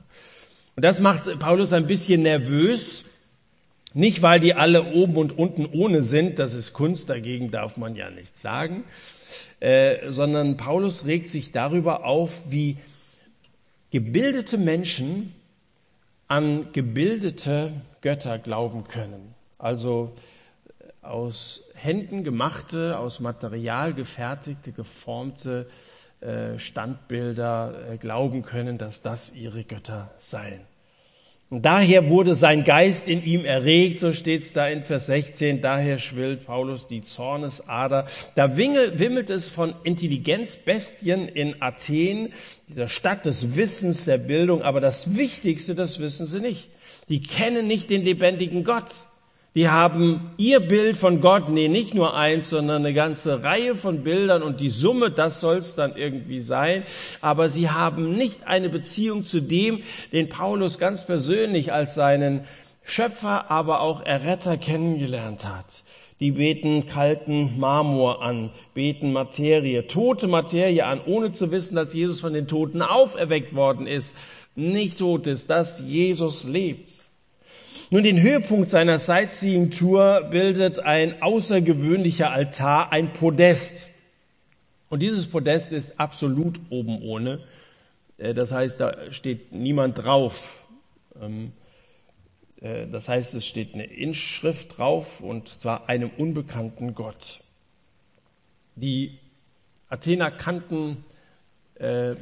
und 0.75 0.83
das 0.83 0.99
macht 0.99 1.39
Paulus 1.39 1.73
ein 1.73 1.87
bisschen 1.87 2.23
nervös. 2.23 3.05
Nicht, 3.93 4.21
weil 4.21 4.41
die 4.41 4.53
alle 4.53 4.93
oben 4.93 5.15
und 5.15 5.37
unten 5.37 5.65
ohne 5.65 6.03
sind, 6.03 6.37
das 6.37 6.53
ist 6.53 6.73
Kunst, 6.73 7.09
dagegen 7.09 7.49
darf 7.49 7.77
man 7.77 7.95
ja 7.95 8.09
nichts 8.09 8.41
sagen, 8.41 8.83
äh, 9.61 10.11
sondern 10.11 10.57
Paulus 10.57 11.05
regt 11.05 11.29
sich 11.29 11.53
darüber 11.53 12.03
auf, 12.03 12.51
wie 12.51 12.77
gebildete 13.91 14.57
Menschen 14.57 15.33
an 16.27 16.73
gebildete 16.73 17.71
Götter 18.01 18.37
glauben 18.37 18.83
können. 18.83 19.33
Also 19.57 20.13
aus 21.01 21.69
Händen 21.75 22.25
gemachte, 22.25 22.99
aus 22.99 23.21
Material 23.21 23.93
gefertigte, 23.93 24.73
geformte 24.73 25.67
äh, 25.69 26.04
Standbilder 26.57 27.73
äh, 27.93 27.97
glauben 27.97 28.43
können, 28.43 28.77
dass 28.77 29.01
das 29.01 29.35
ihre 29.35 29.63
Götter 29.63 30.11
seien. 30.19 30.61
Und 31.51 31.63
daher 31.63 32.09
wurde 32.09 32.35
sein 32.35 32.63
Geist 32.63 33.07
in 33.07 33.23
ihm 33.23 33.45
erregt, 33.45 33.99
so 33.99 34.11
steht 34.11 34.41
es 34.41 34.53
da 34.53 34.67
in 34.67 34.81
Vers 34.81 35.05
16, 35.05 35.61
daher 35.61 35.99
schwillt 35.99 36.47
Paulus 36.47 36.87
die 36.87 37.01
Zornesader. 37.01 38.07
Da 38.33 38.57
wimmelt 38.57 39.29
es 39.29 39.49
von 39.49 39.75
Intelligenzbestien 39.83 41.27
in 41.27 41.61
Athen, 41.61 42.33
dieser 42.67 42.87
Stadt 42.87 43.25
des 43.25 43.55
Wissens, 43.55 44.05
der 44.05 44.17
Bildung, 44.17 44.63
aber 44.63 44.81
das 44.81 45.15
Wichtigste, 45.15 45.75
das 45.75 45.99
wissen 45.99 46.25
sie 46.25 46.39
nicht. 46.39 46.69
Die 47.09 47.21
kennen 47.21 47.67
nicht 47.67 47.91
den 47.91 48.03
lebendigen 48.03 48.63
Gott. 48.63 48.91
Die 49.55 49.69
haben 49.69 50.31
ihr 50.35 50.59
Bild 50.59 50.97
von 50.97 51.21
Gott, 51.21 51.47
nee, 51.47 51.69
nicht 51.69 51.93
nur 51.93 52.13
eins, 52.13 52.49
sondern 52.49 52.85
eine 52.85 52.93
ganze 52.93 53.41
Reihe 53.41 53.77
von 53.77 54.03
Bildern 54.03 54.43
und 54.43 54.59
die 54.59 54.67
Summe, 54.67 55.11
das 55.11 55.39
soll 55.39 55.59
es 55.59 55.75
dann 55.75 55.95
irgendwie 55.95 56.41
sein. 56.41 56.83
Aber 57.21 57.49
sie 57.49 57.69
haben 57.69 58.17
nicht 58.17 58.47
eine 58.47 58.67
Beziehung 58.67 59.23
zu 59.23 59.39
dem, 59.39 59.81
den 60.11 60.27
Paulus 60.27 60.77
ganz 60.77 61.05
persönlich 61.05 61.71
als 61.71 61.95
seinen 61.95 62.43
Schöpfer, 62.83 63.49
aber 63.49 63.79
auch 63.79 64.05
Erretter 64.05 64.57
kennengelernt 64.57 65.45
hat. 65.45 65.83
Die 66.19 66.31
beten 66.31 66.85
kalten 66.85 67.57
Marmor 67.57 68.21
an, 68.21 68.51
beten 68.73 69.13
Materie, 69.13 69.87
tote 69.87 70.27
Materie 70.27 70.85
an, 70.85 70.99
ohne 71.05 71.31
zu 71.31 71.51
wissen, 71.51 71.75
dass 71.75 71.93
Jesus 71.93 72.19
von 72.19 72.33
den 72.33 72.47
Toten 72.47 72.81
auferweckt 72.81 73.55
worden 73.55 73.87
ist, 73.87 74.17
nicht 74.55 74.99
tot 74.99 75.27
ist, 75.27 75.49
dass 75.49 75.79
Jesus 75.79 76.43
lebt. 76.43 77.04
Nun, 77.91 78.01
den 78.01 78.19
Höhepunkt 78.19 78.71
seiner 78.71 78.97
Sightseeing-Tour 78.97 80.29
bildet 80.31 80.79
ein 80.79 81.21
außergewöhnlicher 81.21 82.31
Altar, 82.31 82.91
ein 82.91 83.13
Podest. 83.13 83.89
Und 84.89 85.01
dieses 85.01 85.27
Podest 85.27 85.71
ist 85.71 85.99
absolut 85.99 86.59
oben 86.71 87.03
ohne. 87.03 87.43
Äh, 88.17 88.33
das 88.33 88.51
heißt, 88.51 88.79
da 88.79 89.11
steht 89.11 89.51
niemand 89.51 89.99
drauf. 89.99 90.63
Ähm, 91.21 91.51
äh, 92.59 92.87
das 92.87 93.07
heißt, 93.07 93.35
es 93.35 93.45
steht 93.45 93.75
eine 93.75 93.85
Inschrift 93.85 94.79
drauf 94.79 95.21
und 95.21 95.47
zwar 95.49 95.87
einem 95.87 96.09
unbekannten 96.17 96.95
Gott. 96.95 97.41
Die 98.75 99.19
Athener 99.89 100.31
kannten 100.31 101.05
äh, 101.75 102.15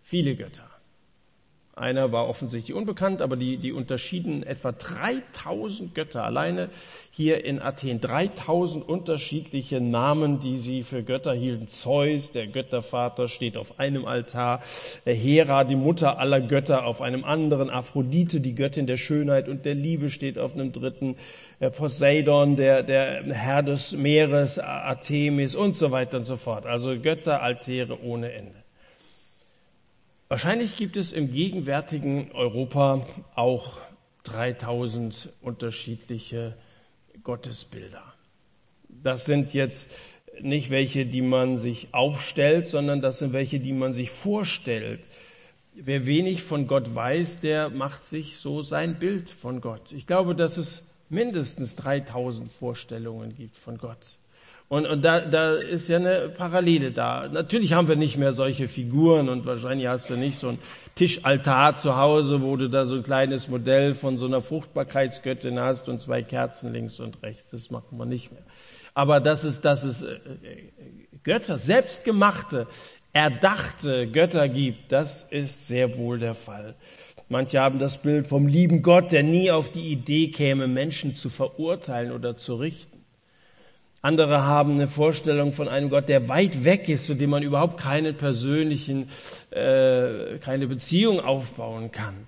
viele 0.00 0.36
Götter. 0.36 0.71
Einer 1.74 2.12
war 2.12 2.28
offensichtlich 2.28 2.76
unbekannt, 2.76 3.22
aber 3.22 3.34
die, 3.34 3.56
die 3.56 3.72
unterschieden 3.72 4.42
etwa 4.42 4.72
3000 4.72 5.94
Götter. 5.94 6.22
Alleine 6.22 6.68
hier 7.10 7.46
in 7.46 7.62
Athen 7.62 7.98
3000 7.98 8.86
unterschiedliche 8.86 9.80
Namen, 9.80 10.38
die 10.38 10.58
sie 10.58 10.82
für 10.82 11.02
Götter 11.02 11.32
hielten. 11.32 11.68
Zeus, 11.68 12.30
der 12.30 12.46
Göttervater, 12.46 13.26
steht 13.26 13.56
auf 13.56 13.80
einem 13.80 14.04
Altar. 14.04 14.62
Hera, 15.06 15.64
die 15.64 15.74
Mutter 15.74 16.18
aller 16.18 16.42
Götter, 16.42 16.84
auf 16.84 17.00
einem 17.00 17.24
anderen. 17.24 17.70
Aphrodite, 17.70 18.42
die 18.42 18.54
Göttin 18.54 18.86
der 18.86 18.98
Schönheit 18.98 19.48
und 19.48 19.64
der 19.64 19.74
Liebe, 19.74 20.10
steht 20.10 20.38
auf 20.38 20.52
einem 20.52 20.72
dritten. 20.72 21.16
Poseidon, 21.70 22.56
der, 22.56 22.82
der 22.82 23.22
Herr 23.24 23.62
des 23.62 23.96
Meeres, 23.96 24.58
Artemis 24.58 25.54
und 25.54 25.74
so 25.74 25.90
weiter 25.90 26.18
und 26.18 26.26
so 26.26 26.36
fort. 26.36 26.66
Also 26.66 26.98
Götteraltäre 26.98 28.02
ohne 28.02 28.30
Ende. 28.30 28.61
Wahrscheinlich 30.32 30.76
gibt 30.76 30.96
es 30.96 31.12
im 31.12 31.30
gegenwärtigen 31.30 32.32
Europa 32.32 33.06
auch 33.34 33.76
3000 34.24 35.28
unterschiedliche 35.42 36.56
Gottesbilder. 37.22 38.02
Das 38.88 39.26
sind 39.26 39.52
jetzt 39.52 39.90
nicht 40.40 40.70
welche, 40.70 41.04
die 41.04 41.20
man 41.20 41.58
sich 41.58 41.92
aufstellt, 41.92 42.66
sondern 42.66 43.02
das 43.02 43.18
sind 43.18 43.34
welche, 43.34 43.60
die 43.60 43.74
man 43.74 43.92
sich 43.92 44.10
vorstellt. 44.10 45.00
Wer 45.74 46.06
wenig 46.06 46.42
von 46.42 46.66
Gott 46.66 46.94
weiß, 46.94 47.40
der 47.40 47.68
macht 47.68 48.06
sich 48.06 48.38
so 48.38 48.62
sein 48.62 48.98
Bild 48.98 49.28
von 49.28 49.60
Gott. 49.60 49.92
Ich 49.92 50.06
glaube, 50.06 50.34
dass 50.34 50.56
es 50.56 50.86
mindestens 51.10 51.76
3000 51.76 52.50
Vorstellungen 52.50 53.36
gibt 53.36 53.58
von 53.58 53.76
Gott. 53.76 54.16
Und, 54.72 54.86
und 54.86 55.04
da, 55.04 55.20
da 55.20 55.52
ist 55.56 55.88
ja 55.88 55.98
eine 55.98 56.30
Parallele 56.30 56.92
da. 56.92 57.28
Natürlich 57.28 57.74
haben 57.74 57.88
wir 57.88 57.96
nicht 57.96 58.16
mehr 58.16 58.32
solche 58.32 58.68
Figuren 58.68 59.28
und 59.28 59.44
wahrscheinlich 59.44 59.86
hast 59.86 60.08
du 60.08 60.16
nicht 60.16 60.38
so 60.38 60.48
ein 60.48 60.58
Tischaltar 60.94 61.76
zu 61.76 61.98
Hause, 61.98 62.40
wo 62.40 62.56
du 62.56 62.70
da 62.70 62.86
so 62.86 62.94
ein 62.94 63.02
kleines 63.02 63.48
Modell 63.48 63.94
von 63.94 64.16
so 64.16 64.24
einer 64.24 64.40
Fruchtbarkeitsgöttin 64.40 65.60
hast 65.60 65.90
und 65.90 66.00
zwei 66.00 66.22
Kerzen 66.22 66.72
links 66.72 67.00
und 67.00 67.22
rechts. 67.22 67.50
Das 67.50 67.70
machen 67.70 67.98
wir 67.98 68.06
nicht 68.06 68.32
mehr. 68.32 68.40
Aber 68.94 69.20
dass 69.20 69.44
es, 69.44 69.60
dass 69.60 69.84
es 69.84 70.04
äh, 70.04 70.16
Götter, 71.22 71.58
selbstgemachte, 71.58 72.66
erdachte 73.12 74.06
Götter 74.10 74.48
gibt, 74.48 74.90
das 74.90 75.24
ist 75.24 75.66
sehr 75.68 75.98
wohl 75.98 76.18
der 76.18 76.34
Fall. 76.34 76.76
Manche 77.28 77.60
haben 77.60 77.78
das 77.78 77.98
Bild 77.98 78.26
vom 78.26 78.46
lieben 78.46 78.80
Gott, 78.80 79.12
der 79.12 79.22
nie 79.22 79.50
auf 79.50 79.70
die 79.70 79.92
Idee 79.92 80.28
käme, 80.28 80.66
Menschen 80.66 81.14
zu 81.14 81.28
verurteilen 81.28 82.10
oder 82.10 82.38
zu 82.38 82.54
richten. 82.54 82.91
Andere 84.04 84.44
haben 84.44 84.72
eine 84.72 84.88
Vorstellung 84.88 85.52
von 85.52 85.68
einem 85.68 85.88
Gott, 85.88 86.08
der 86.08 86.28
weit 86.28 86.64
weg 86.64 86.88
ist, 86.88 87.06
zu 87.06 87.14
dem 87.14 87.30
man 87.30 87.44
überhaupt 87.44 87.78
keine 87.78 88.12
persönlichen, 88.12 89.08
äh, 89.50 90.38
keine 90.40 90.66
Beziehung 90.66 91.20
aufbauen 91.20 91.92
kann. 91.92 92.26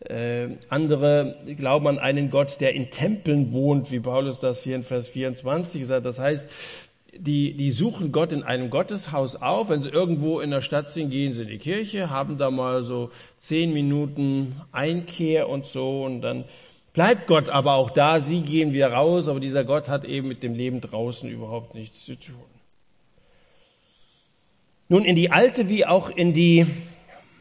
Äh, 0.00 0.56
andere 0.70 1.36
glauben 1.58 1.86
an 1.88 1.98
einen 1.98 2.30
Gott, 2.30 2.58
der 2.62 2.74
in 2.74 2.90
Tempeln 2.90 3.52
wohnt, 3.52 3.90
wie 3.90 4.00
Paulus 4.00 4.38
das 4.38 4.62
hier 4.62 4.76
in 4.76 4.82
Vers 4.82 5.10
24 5.10 5.86
sagt. 5.86 6.06
Das 6.06 6.18
heißt, 6.18 6.48
die, 7.14 7.52
die 7.52 7.70
suchen 7.70 8.12
Gott 8.12 8.32
in 8.32 8.42
einem 8.42 8.70
Gotteshaus 8.70 9.36
auf. 9.36 9.68
Wenn 9.68 9.82
sie 9.82 9.90
irgendwo 9.90 10.40
in 10.40 10.50
der 10.50 10.62
Stadt 10.62 10.90
sind, 10.90 11.10
gehen 11.10 11.34
sie 11.34 11.42
in 11.42 11.48
die 11.48 11.58
Kirche, 11.58 12.08
haben 12.08 12.38
da 12.38 12.50
mal 12.50 12.82
so 12.82 13.10
zehn 13.36 13.74
Minuten 13.74 14.56
Einkehr 14.72 15.50
und 15.50 15.66
so 15.66 16.02
und 16.04 16.22
dann 16.22 16.44
Bleibt 16.92 17.28
Gott 17.28 17.48
aber 17.48 17.74
auch 17.74 17.90
da, 17.90 18.20
sie 18.20 18.42
gehen 18.42 18.72
wieder 18.72 18.92
raus, 18.92 19.28
aber 19.28 19.40
dieser 19.40 19.64
Gott 19.64 19.88
hat 19.88 20.04
eben 20.04 20.28
mit 20.28 20.42
dem 20.42 20.54
Leben 20.54 20.80
draußen 20.80 21.30
überhaupt 21.30 21.74
nichts 21.74 22.04
zu 22.04 22.16
tun. 22.16 22.34
Nun, 24.88 25.04
in 25.04 25.14
die 25.14 25.30
alte 25.30 25.68
wie 25.68 25.86
auch 25.86 26.10
in 26.10 26.34
die 26.34 26.66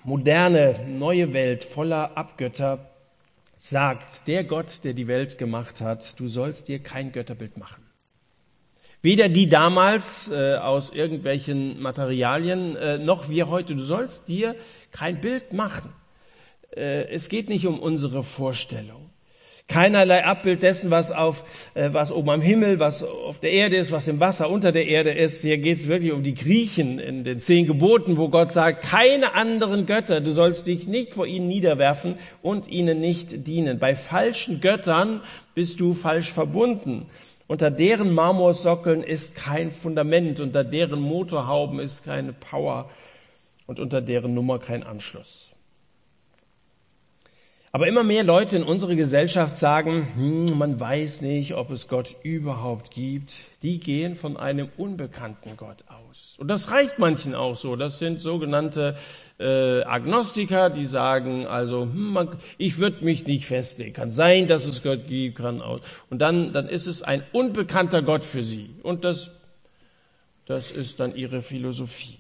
moderne, 0.04 0.80
neue 0.88 1.34
Welt 1.34 1.64
voller 1.64 2.16
Abgötter 2.16 2.90
sagt 3.58 4.28
der 4.28 4.44
Gott, 4.44 4.84
der 4.84 4.94
die 4.94 5.08
Welt 5.08 5.38
gemacht 5.40 5.82
hat, 5.82 6.20
du 6.20 6.28
sollst 6.30 6.68
dir 6.68 6.80
kein 6.80 7.12
Götterbild 7.12 7.58
machen. 7.58 7.84
Weder 9.02 9.30
die 9.30 9.48
damals 9.48 10.30
äh, 10.30 10.58
aus 10.58 10.92
irgendwelchen 10.92 11.82
Materialien, 11.82 12.76
äh, 12.76 12.98
noch 12.98 13.30
wir 13.30 13.50
heute. 13.50 13.76
Du 13.76 13.84
sollst 13.84 14.28
dir 14.28 14.56
kein 14.92 15.22
Bild 15.22 15.54
machen. 15.54 15.94
Äh, 16.76 17.08
es 17.10 17.30
geht 17.30 17.48
nicht 17.48 17.66
um 17.66 17.80
unsere 17.80 18.24
Vorstellung. 18.24 19.10
Keinerlei 19.70 20.26
Abbild 20.26 20.64
dessen, 20.64 20.90
was 20.90 21.12
auf, 21.12 21.44
äh, 21.76 21.90
was 21.94 22.12
oben 22.12 22.32
am 22.32 22.42
Himmel, 22.42 22.80
was 22.80 23.04
auf 23.04 23.40
der 23.40 23.52
Erde 23.52 23.78
ist, 23.78 23.92
was 23.92 24.08
im 24.08 24.20
Wasser 24.20 24.50
unter 24.50 24.72
der 24.72 24.88
Erde 24.88 25.12
ist. 25.12 25.42
Hier 25.42 25.60
geht 25.60 25.78
es 25.78 25.88
wirklich 25.88 26.12
um 26.12 26.24
die 26.24 26.34
Griechen 26.34 27.00
in 27.00 27.24
den 27.24 27.40
zehn 27.40 27.68
Geboten, 27.68 28.18
wo 28.18 28.30
Gott 28.30 28.52
sagt, 28.52 28.84
keine 28.84 29.36
anderen 29.36 29.86
Götter, 29.86 30.22
du 30.22 30.32
sollst 30.32 30.68
dich 30.68 30.88
nicht 30.88 31.14
vor 31.14 31.28
ihnen 31.28 31.48
niederwerfen 31.48 32.16
und 32.42 32.68
ihnen 32.68 33.00
nicht 33.00 33.48
dienen. 33.48 33.78
Bei 33.78 33.96
falschen 33.96 34.60
Göttern 34.60 35.22
bist 35.54 35.80
du 35.80 35.94
falsch 35.94 36.32
verbunden. 36.34 37.06
Unter 37.46 37.72
deren 37.72 38.12
Marmorsockeln 38.12 39.04
ist 39.04 39.36
kein 39.36 39.72
Fundament, 39.72 40.40
unter 40.40 40.64
deren 40.64 41.00
Motorhauben 41.00 41.80
ist 41.80 42.04
keine 42.04 42.34
Power 42.34 42.90
und 43.68 43.80
unter 43.80 44.02
deren 44.02 44.34
Nummer 44.34 44.58
kein 44.58 44.84
Anschluss. 44.84 45.49
Aber 47.72 47.88
immer 47.88 48.04
mehr 48.04 48.24
Leute 48.24 48.56
in 48.58 48.64
unserer 48.64 48.96
Gesellschaft 48.96 49.56
sagen, 49.58 50.08
hm, 50.16 50.58
man 50.58 50.80
weiß 50.80 51.22
nicht, 51.22 51.54
ob 51.54 51.70
es 51.70 51.88
Gott 51.88 52.16
überhaupt 52.24 52.90
gibt. 52.90 53.32
Die 53.62 53.80
gehen 53.80 54.16
von 54.16 54.38
einem 54.38 54.70
unbekannten 54.76 55.56
Gott 55.56 55.84
aus. 55.88 56.36
Und 56.40 56.48
das 56.48 56.72
reicht 56.72 56.98
manchen 56.98 57.36
auch 57.36 57.56
so. 57.56 57.76
Das 57.76 58.00
sind 58.00 58.22
sogenannte 58.22 58.98
äh, 59.40 59.84
Agnostiker, 59.84 60.72
die 60.72 60.88
sagen 60.88 61.46
also, 61.46 61.84
hm, 61.84 62.14
man, 62.14 62.30
ich 62.58 62.80
würde 62.80 63.06
mich 63.06 63.28
nicht 63.28 63.46
festlegen. 63.46 63.94
Kann 63.94 64.12
sein, 64.12 64.48
dass 64.48 64.66
es 64.66 64.82
Gott 64.82 65.08
gibt, 65.08 65.38
kann 65.38 65.62
auch. 65.62 65.80
Und 66.10 66.20
dann, 66.24 66.54
dann 66.54 66.68
ist 66.68 66.88
es 66.88 67.04
ein 67.04 67.22
unbekannter 67.34 68.02
Gott 68.02 68.26
für 68.26 68.42
sie. 68.42 68.72
Und 68.82 69.04
das, 69.04 69.30
das 70.48 70.72
ist 70.72 71.00
dann 71.00 71.16
ihre 71.16 71.44
Philosophie. 71.44 72.19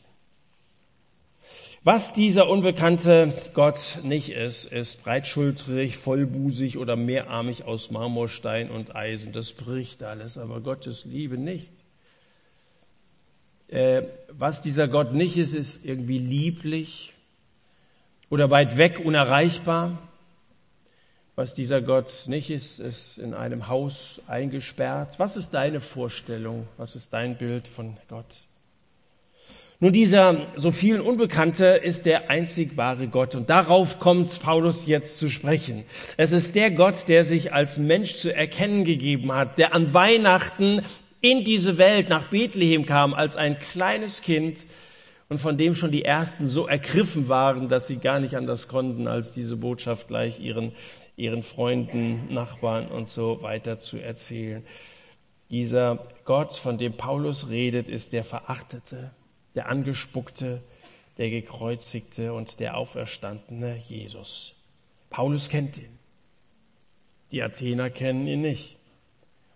Was 1.86 2.12
dieser 2.12 2.50
unbekannte 2.50 3.34
Gott 3.54 4.00
nicht 4.04 4.32
ist, 4.32 4.66
ist 4.66 5.02
breitschultrig, 5.02 5.96
vollbusig 5.96 6.78
oder 6.78 6.98
mehrarmig 6.98 7.64
aus 7.64 7.90
Marmorstein 7.90 8.70
und 8.70 8.98
Eisen. 8.98 9.32
Das 9.32 9.54
bricht 9.54 10.04
alles, 10.04 10.38
aber 10.38 10.60
Gottes 10.60 11.06
Liebe 11.06 11.38
nicht. 11.38 11.70
Äh, 13.70 14.02
was 14.28 14.62
dieser 14.62 14.90
Gott 14.90 15.14
nicht 15.14 15.38
ist, 15.38 15.54
ist 15.54 15.86
irgendwie 15.86 16.18
lieblich 16.18 17.14
oder 18.30 18.52
weit 18.52 18.76
weg, 18.76 19.00
unerreichbar. 19.04 19.98
Was 21.38 21.54
dieser 21.54 21.82
Gott 21.82 22.24
nicht 22.26 22.50
ist, 22.50 22.80
ist 22.80 23.18
in 23.18 23.34
einem 23.34 23.70
Haus 23.70 24.20
eingesperrt. 24.28 25.18
Was 25.18 25.38
ist 25.38 25.52
deine 25.52 25.80
Vorstellung? 25.80 26.68
Was 26.76 26.98
ist 26.98 27.14
dein 27.14 27.38
Bild 27.38 27.70
von 27.70 27.96
Gott? 28.10 28.49
Nun, 29.82 29.94
dieser 29.94 30.48
so 30.58 30.74
vielen 30.74 31.00
Unbekannte 31.00 31.66
ist 31.66 32.06
der 32.06 32.30
einzig 32.30 32.76
wahre 32.76 33.08
Gott. 33.08 33.34
Und 33.36 33.50
darauf 33.50 33.98
kommt 33.98 34.42
Paulus 34.42 34.86
jetzt 34.86 35.20
zu 35.20 35.30
sprechen. 35.30 35.86
Es 36.18 36.34
ist 36.34 36.56
der 36.56 36.70
Gott, 36.72 37.08
der 37.08 37.24
sich 37.24 37.54
als 37.54 37.78
Mensch 37.78 38.16
zu 38.16 38.36
erkennen 38.36 38.84
gegeben 38.84 39.32
hat, 39.34 39.58
der 39.58 39.74
an 39.74 39.94
Weihnachten 39.94 40.82
in 41.22 41.46
diese 41.46 41.78
Welt 41.78 42.10
nach 42.10 42.30
Bethlehem 42.30 42.86
kam 42.86 43.14
als 43.14 43.38
ein 43.38 43.58
kleines 43.58 44.22
Kind 44.22 44.66
und 45.30 45.40
von 45.40 45.58
dem 45.58 45.76
schon 45.76 45.92
die 45.92 46.04
Ersten 46.04 46.48
so 46.48 46.68
ergriffen 46.68 47.30
waren, 47.30 47.70
dass 47.70 47.88
sie 47.88 47.98
gar 47.98 48.20
nicht 48.20 48.36
anders 48.36 48.68
konnten, 48.68 49.08
als 49.08 49.32
diese 49.32 49.56
Botschaft 49.56 50.10
gleich 50.10 50.42
ihren, 50.42 50.74
ihren 51.16 51.42
Freunden, 51.42 52.34
Nachbarn 52.34 52.90
und 52.90 53.08
so 53.08 53.42
weiter 53.44 53.80
zu 53.80 53.96
erzählen. 53.96 54.62
Dieser 55.52 56.06
Gott, 56.26 56.54
von 56.54 56.78
dem 56.78 56.98
Paulus 56.98 57.50
redet, 57.50 57.88
ist 57.88 58.12
der 58.12 58.26
Verachtete, 58.26 59.12
der 59.56 59.70
Angespuckte, 59.70 60.62
der 61.18 61.30
Gekreuzigte 61.30 62.34
und 62.34 62.60
der 62.60 62.78
Auferstandene 62.78 63.76
Jesus. 63.78 64.56
Paulus 65.10 65.50
kennt 65.50 65.78
ihn. 65.78 66.00
Die 67.32 67.44
Athener 67.44 67.90
kennen 67.90 68.26
ihn 68.28 68.42
nicht. 68.42 68.78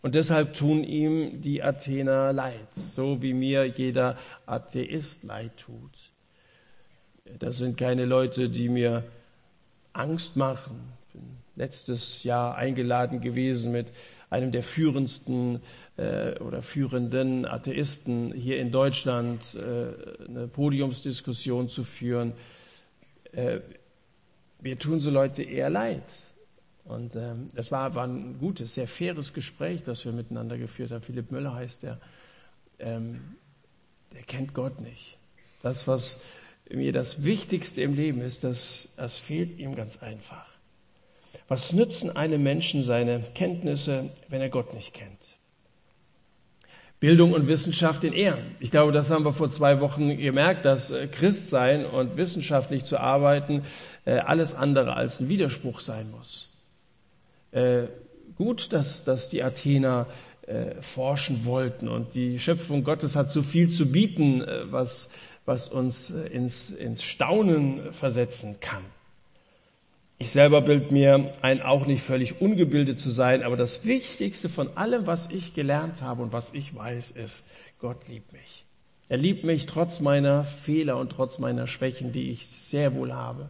Und 0.02 0.16
deshalb 0.16 0.54
tun 0.54 0.84
ihm 0.84 1.42
die 1.42 1.64
Athener 1.64 2.34
leid, 2.34 2.74
so 2.74 3.22
wie 3.22 3.34
mir 3.34 3.66
jeder 3.66 4.18
Atheist 4.46 5.24
leid 5.24 5.56
tut. 5.56 6.12
Das 7.40 7.58
sind 7.58 7.78
keine 7.78 8.06
Leute, 8.06 8.50
die 8.50 8.68
mir 8.68 9.06
Angst 9.94 10.36
machen. 10.36 10.92
Ich 11.08 11.14
bin 11.14 11.38
letztes 11.56 12.26
Jahr 12.26 12.56
eingeladen 12.56 13.22
gewesen 13.22 13.72
mit 13.72 13.88
einem 14.34 14.52
der 14.52 14.64
führendsten 14.64 15.62
äh, 15.96 16.40
oder 16.40 16.64
führenden 16.64 17.46
Atheisten 17.46 18.34
hier 18.34 18.60
in 18.60 18.72
Deutschland 18.72 19.54
äh, 19.54 20.28
eine 20.28 20.48
Podiumsdiskussion 20.48 21.70
zu 21.70 21.84
führen. 21.84 22.34
Äh, 23.32 23.60
mir 24.60 24.80
tun 24.80 25.00
so 25.00 25.12
Leute 25.12 25.44
eher 25.44 25.70
leid. 25.70 26.04
Und 26.86 27.16
ähm, 27.16 27.52
das 27.54 27.72
war, 27.72 27.94
war 27.96 28.08
ein 28.08 28.40
gutes, 28.40 28.74
sehr 28.74 28.88
faires 28.88 29.34
Gespräch, 29.34 29.84
das 29.84 30.04
wir 30.04 30.12
miteinander 30.12 30.58
geführt 30.58 30.92
haben. 30.92 31.04
Philipp 31.04 31.32
Müller 31.32 31.54
heißt 31.54 31.84
der. 31.84 32.00
Ähm, 32.80 33.22
der 34.14 34.24
kennt 34.24 34.54
Gott 34.54 34.82
nicht. 34.82 35.18
Das, 35.62 35.88
was 35.88 36.22
mir 36.70 36.92
das 36.92 37.24
Wichtigste 37.24 37.82
im 37.82 37.94
Leben 37.94 38.22
ist, 38.22 38.44
das, 38.44 38.90
das 38.98 39.20
fehlt 39.20 39.60
ihm 39.60 39.76
ganz 39.76 39.98
einfach. 40.02 40.53
Was 41.48 41.74
nützen 41.74 42.16
einem 42.16 42.44
Menschen 42.44 42.84
seine 42.84 43.22
Kenntnisse, 43.36 44.10
wenn 44.30 44.42
er 44.42 44.50
Gott 44.50 44.74
nicht 44.74 44.94
kennt? 44.94 45.38
Bildung 47.04 47.34
und 47.34 47.50
Wissenschaft 47.50 48.06
in 48.06 48.14
Ehren. 48.14 48.56
Ich 48.62 48.72
glaube, 48.72 48.94
das 48.94 49.12
haben 49.12 49.26
wir 49.26 49.34
vor 49.34 49.52
zwei 49.52 49.82
Wochen 49.82 50.18
gemerkt, 50.18 50.64
dass 50.64 50.90
äh, 50.90 51.08
Christsein 51.08 51.86
und 51.86 52.16
wissenschaftlich 52.16 52.86
zu 52.86 52.98
arbeiten 52.98 53.64
äh, 54.06 54.20
alles 54.20 54.56
andere 54.56 54.96
als 54.96 55.20
ein 55.20 55.28
Widerspruch 55.28 55.82
sein 55.82 56.10
muss. 56.12 56.48
Äh, 57.52 57.88
gut, 58.38 58.72
dass, 58.72 59.04
dass 59.04 59.28
die 59.28 59.44
Athener 59.44 60.08
forschen 60.82 61.46
wollten 61.46 61.88
und 61.88 62.16
die 62.16 62.38
Schöpfung 62.38 62.84
Gottes 62.84 63.16
hat 63.16 63.32
so 63.32 63.42
viel 63.42 63.70
zu 63.70 63.86
bieten, 63.86 64.44
was, 64.66 65.08
was 65.46 65.70
uns 65.70 66.10
ins, 66.10 66.70
ins 66.70 67.02
Staunen 67.02 67.94
versetzen 67.94 68.58
kann. 68.60 68.84
Ich 70.24 70.32
selber 70.32 70.62
bild 70.62 70.90
mir 70.90 71.34
ein, 71.42 71.62
auch 71.62 71.86
nicht 71.86 72.02
völlig 72.02 72.40
ungebildet 72.40 72.98
zu 72.98 73.12
sein, 73.12 73.44
aber 73.44 73.58
das 73.58 73.84
Wichtigste 73.84 74.48
von 74.48 74.78
allem, 74.78 75.06
was 75.06 75.30
ich 75.30 75.54
gelernt 75.54 76.02
habe 76.02 76.24
und 76.24 76.32
was 76.32 76.54
ich 76.54 76.74
weiß, 76.74 77.12
ist, 77.12 77.52
Gott 77.78 78.08
liebt 78.08 78.32
mich. 78.32 78.64
Er 79.10 79.18
liebt 79.18 79.44
mich 79.44 79.66
trotz 79.66 80.00
meiner 80.00 80.46
Fehler 80.46 80.96
und 80.98 81.12
trotz 81.12 81.40
meiner 81.40 81.68
Schwächen, 81.68 82.14
die 82.14 82.32
ich 82.32 82.48
sehr 82.48 82.96
wohl 82.96 83.14
habe. 83.14 83.50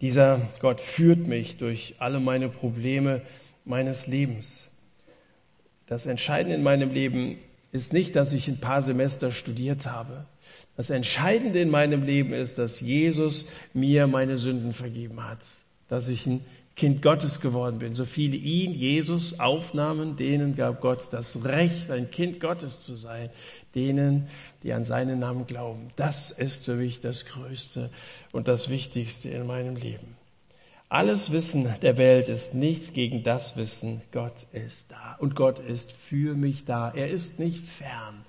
Dieser 0.00 0.40
Gott 0.58 0.80
führt 0.80 1.28
mich 1.28 1.58
durch 1.58 1.94
alle 2.00 2.18
meine 2.18 2.48
Probleme 2.48 3.22
meines 3.64 4.08
Lebens. 4.08 4.68
Das 5.86 6.06
Entscheidende 6.06 6.56
in 6.56 6.64
meinem 6.64 6.90
Leben 6.90 7.38
ist 7.70 7.92
nicht, 7.92 8.16
dass 8.16 8.32
ich 8.32 8.48
ein 8.48 8.58
paar 8.58 8.82
Semester 8.82 9.30
studiert 9.30 9.86
habe. 9.86 10.24
Das 10.76 10.90
Entscheidende 10.90 11.60
in 11.60 11.70
meinem 11.70 12.02
Leben 12.02 12.32
ist, 12.32 12.58
dass 12.58 12.80
Jesus 12.80 13.46
mir 13.72 14.06
meine 14.06 14.36
Sünden 14.36 14.72
vergeben 14.72 15.26
hat, 15.26 15.38
dass 15.88 16.08
ich 16.08 16.26
ein 16.26 16.44
Kind 16.76 17.00
Gottes 17.00 17.40
geworden 17.40 17.78
bin. 17.78 17.94
So 17.94 18.04
viele 18.04 18.36
ihn, 18.36 18.74
Jesus, 18.74 19.40
aufnahmen, 19.40 20.16
denen 20.16 20.56
gab 20.56 20.82
Gott 20.82 21.08
das 21.10 21.44
Recht, 21.44 21.90
ein 21.90 22.10
Kind 22.10 22.38
Gottes 22.38 22.80
zu 22.80 22.94
sein, 22.94 23.30
denen, 23.74 24.28
die 24.62 24.74
an 24.74 24.84
seinen 24.84 25.18
Namen 25.18 25.46
glauben. 25.46 25.88
Das 25.96 26.30
ist 26.30 26.66
für 26.66 26.74
mich 26.74 27.00
das 27.00 27.24
Größte 27.24 27.88
und 28.32 28.46
das 28.46 28.68
Wichtigste 28.68 29.30
in 29.30 29.46
meinem 29.46 29.76
Leben. 29.76 30.16
Alles 30.90 31.32
Wissen 31.32 31.74
der 31.80 31.96
Welt 31.96 32.28
ist 32.28 32.54
nichts 32.54 32.92
gegen 32.92 33.22
das 33.22 33.56
Wissen, 33.56 34.02
Gott 34.12 34.46
ist 34.52 34.92
da 34.92 35.16
und 35.18 35.34
Gott 35.34 35.58
ist 35.58 35.92
für 35.92 36.34
mich 36.34 36.66
da. 36.66 36.92
Er 36.94 37.10
ist 37.10 37.38
nicht 37.38 37.64
fern. 37.64 38.24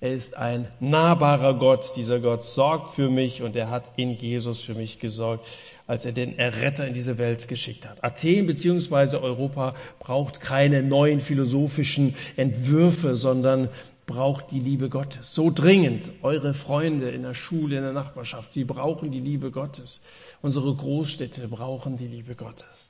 Er 0.00 0.12
ist 0.12 0.36
ein 0.36 0.68
nahbarer 0.78 1.54
Gott. 1.54 1.96
Dieser 1.96 2.20
Gott 2.20 2.44
sorgt 2.44 2.94
für 2.94 3.10
mich 3.10 3.42
und 3.42 3.56
er 3.56 3.68
hat 3.68 3.90
in 3.96 4.12
Jesus 4.12 4.60
für 4.60 4.74
mich 4.74 5.00
gesorgt, 5.00 5.44
als 5.88 6.04
er 6.04 6.12
den 6.12 6.38
Erretter 6.38 6.86
in 6.86 6.94
diese 6.94 7.18
Welt 7.18 7.48
geschickt 7.48 7.88
hat. 7.88 8.04
Athen 8.04 8.46
bzw. 8.46 9.16
Europa 9.16 9.74
braucht 9.98 10.40
keine 10.40 10.84
neuen 10.84 11.18
philosophischen 11.18 12.14
Entwürfe, 12.36 13.16
sondern 13.16 13.70
braucht 14.06 14.52
die 14.52 14.60
Liebe 14.60 14.88
Gottes. 14.88 15.34
So 15.34 15.50
dringend. 15.50 16.12
Eure 16.22 16.54
Freunde 16.54 17.10
in 17.10 17.22
der 17.22 17.34
Schule, 17.34 17.76
in 17.76 17.82
der 17.82 17.92
Nachbarschaft, 17.92 18.52
sie 18.52 18.64
brauchen 18.64 19.10
die 19.10 19.20
Liebe 19.20 19.50
Gottes. 19.50 20.00
Unsere 20.42 20.72
Großstädte 20.74 21.48
brauchen 21.48 21.96
die 21.96 22.06
Liebe 22.06 22.36
Gottes. 22.36 22.87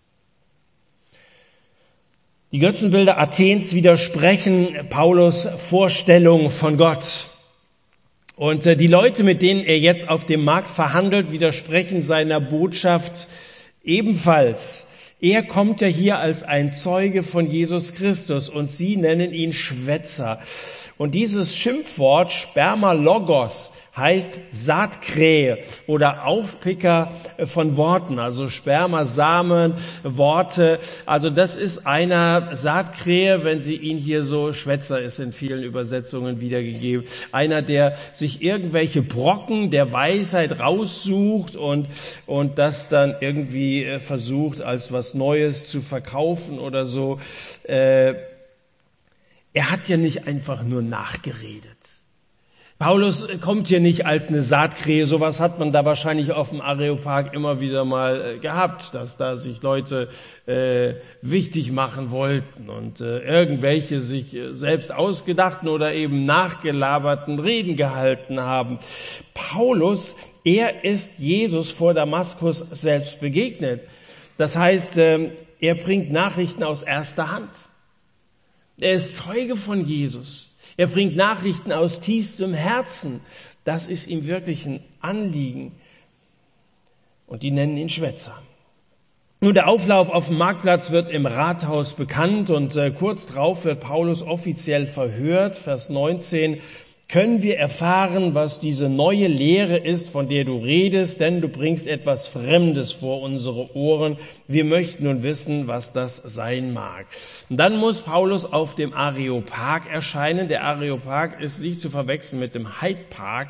Die 2.51 2.61
Götzenbilder 2.61 3.19
Athens 3.19 3.75
widersprechen 3.75 4.75
Paulus 4.89 5.45
Vorstellung 5.45 6.49
von 6.49 6.79
Gott. 6.79 7.27
Und 8.37 8.65
äh, 8.65 8.75
die 8.75 8.87
Leute, 8.87 9.23
mit 9.23 9.43
denen 9.43 9.67
er 9.67 9.79
jetzt 9.79 10.09
auf 10.09 10.25
dem 10.25 10.45
Markt 10.45 10.71
verhandelt, 10.71 11.31
widersprechen 11.31 12.01
seiner 12.01 12.41
Botschaft 12.41 13.29
ebenfalls. 13.85 14.89
Er 15.21 15.43
kommt 15.43 15.83
ja 15.83 15.89
hier 15.89 16.21
als 16.21 16.43
ein 16.43 16.73
Zeuge 16.73 17.23
von 17.23 17.51
Jesus 17.51 17.95
Christus 17.95 18.49
und 18.49 18.71
sie 18.71 18.97
nennen 18.97 19.35
ihn 19.35 19.53
Schwätzer. 19.53 20.41
Und 20.97 21.15
dieses 21.15 21.55
Schimpfwort 21.55 22.33
Spermalogos 22.33 23.73
heißt 23.99 24.31
Saatkrähe 24.53 25.59
oder 25.87 26.25
Aufpicker 26.25 27.13
von 27.47 27.77
Worten, 27.77 28.19
also 28.19 28.49
Sperma, 28.49 29.05
Samen, 29.05 29.75
Worte. 30.03 30.79
Also 31.07 31.31
das 31.31 31.57
ist 31.57 31.87
einer 31.87 32.57
Saatkrähe, 32.57 33.45
wenn 33.45 33.61
sie 33.61 33.77
ihn 33.77 33.99
hier 33.99 34.25
so 34.25 34.53
Schwätzer 34.53 35.01
ist 35.01 35.19
in 35.19 35.33
vielen 35.33 35.63
Übersetzungen 35.63 36.41
wiedergegeben. 36.41 37.07
Einer, 37.33 37.63
der 37.63 37.97
sich 38.15 38.43
irgendwelche 38.43 39.03
Brocken 39.03 39.71
der 39.71 39.93
Weisheit 39.93 40.61
raussucht 40.61 41.57
und, 41.57 41.89
und 42.27 42.59
das 42.59 42.89
dann 42.89 43.17
irgendwie 43.21 43.85
äh, 43.85 44.01
versucht, 44.01 44.63
als 44.63 44.93
was 44.93 45.15
Neues 45.15 45.67
zu 45.67 45.81
verkaufen 45.81 46.59
oder 46.59 46.87
so. 46.87 47.21
Äh, 47.65 48.15
er 49.53 49.71
hat 49.71 49.89
ja 49.89 49.97
nicht 49.97 50.27
einfach 50.27 50.63
nur 50.63 50.83
nachgeredet. 50.83 51.88
Paulus 52.79 53.27
kommt 53.41 53.67
hier 53.67 53.81
nicht 53.81 54.07
als 54.07 54.29
eine 54.29 54.41
Saatkrähe, 54.41 55.09
sowas 55.09 55.41
hat 55.41 55.59
man 55.59 55.73
da 55.73 55.85
wahrscheinlich 55.85 56.31
auf 56.31 56.51
dem 56.51 56.61
Areopag 56.61 57.35
immer 57.35 57.59
wieder 57.59 57.85
mal 57.85 58.37
äh, 58.37 58.39
gehabt, 58.39 58.95
dass 58.95 59.17
da 59.17 59.37
sich 59.37 59.63
Leute 59.63 60.09
äh, 60.47 60.95
wichtig 61.21 61.73
machen 61.73 62.13
wollten 62.13 62.71
und 62.71 63.01
äh, 63.01 63.19
irgendwelche 63.19 64.01
sich 64.01 64.33
äh, 64.33 64.55
selbst 64.55 64.93
ausgedachten 64.93 65.69
oder 65.69 65.93
eben 65.93 66.25
nachgelaberten 66.25 67.41
Reden 67.41 67.75
gehalten 67.75 68.39
haben. 68.39 68.79
Paulus, 69.35 70.15
er 70.45 70.85
ist 70.85 71.19
Jesus 71.19 71.73
vor 71.73 71.95
Damaskus 71.95 72.59
selbst 72.59 73.19
begegnet. 73.21 73.81
Das 74.37 74.57
heißt, 74.57 74.99
äh, 74.99 75.33
er 75.59 75.75
bringt 75.75 76.13
Nachrichten 76.13 76.63
aus 76.63 76.85
erster 76.85 77.33
Hand. 77.33 77.51
Er 78.79 78.93
ist 78.93 79.17
Zeuge 79.17 79.57
von 79.57 79.85
Jesus. 79.85 80.49
Er 80.79 80.87
bringt 80.87 81.17
Nachrichten 81.17 81.73
aus 81.73 81.99
tiefstem 81.99 82.55
Herzen. 82.55 83.21
Das 83.65 83.89
ist 83.89 84.07
ihm 84.07 84.29
wirklich 84.29 84.65
ein 84.65 84.81
Anliegen. 85.01 85.73
Und 87.27 87.43
die 87.43 87.51
nennen 87.51 87.77
ihn 87.77 87.91
Schwätzer. 87.91 88.41
Nun, 89.41 89.55
der 89.55 89.67
Auflauf 89.67 90.09
auf 90.09 90.29
dem 90.29 90.39
Marktplatz 90.39 90.93
wird 90.93 91.11
im 91.11 91.27
Rathaus 91.27 91.95
bekannt 91.95 92.51
und 92.51 92.77
äh, 92.77 92.93
kurz 92.93 93.27
darauf 93.27 93.65
wird 93.65 93.81
Paulus 93.81 94.23
offiziell 94.23 94.87
verhört. 94.87 95.57
Vers 95.57 95.91
19. 95.91 96.61
können 97.09 97.43
wir 97.43 97.57
erfahren, 97.57 98.35
was 98.35 98.59
diese 98.59 98.91
neue 98.91 99.29
Lehre 99.29 99.79
ist, 99.79 100.11
von 100.11 100.29
der 100.29 100.45
du 100.45 100.59
redest, 100.59 101.21
denn 101.21 101.41
du 101.41 101.49
bringst 101.49 101.87
etwas 101.87 102.29
Fremdes 102.29 102.93
vor 102.93 103.23
unsere 103.23 103.75
Ohren. 103.75 104.19
Wir 104.47 104.67
möchten 104.67 105.05
nun 105.05 105.23
wissen, 105.23 105.69
was 105.69 105.95
das 105.95 106.17
sein 106.17 106.75
mag. 106.75 107.07
Und 107.49 107.57
dann 107.57 107.79
muss 107.79 108.03
Paulus 108.03 108.45
auf 108.45 108.75
dem 108.75 108.93
Areopag 108.93 109.91
erscheinen. 109.91 110.49
Der 110.49 110.65
Areopag 110.65 111.41
ist 111.41 111.63
nicht 111.63 111.81
zu 111.81 111.89
verwechseln 111.89 112.41
mit 112.41 112.55
dem 112.55 112.83
Hyde 112.83 113.07
Park. 113.09 113.49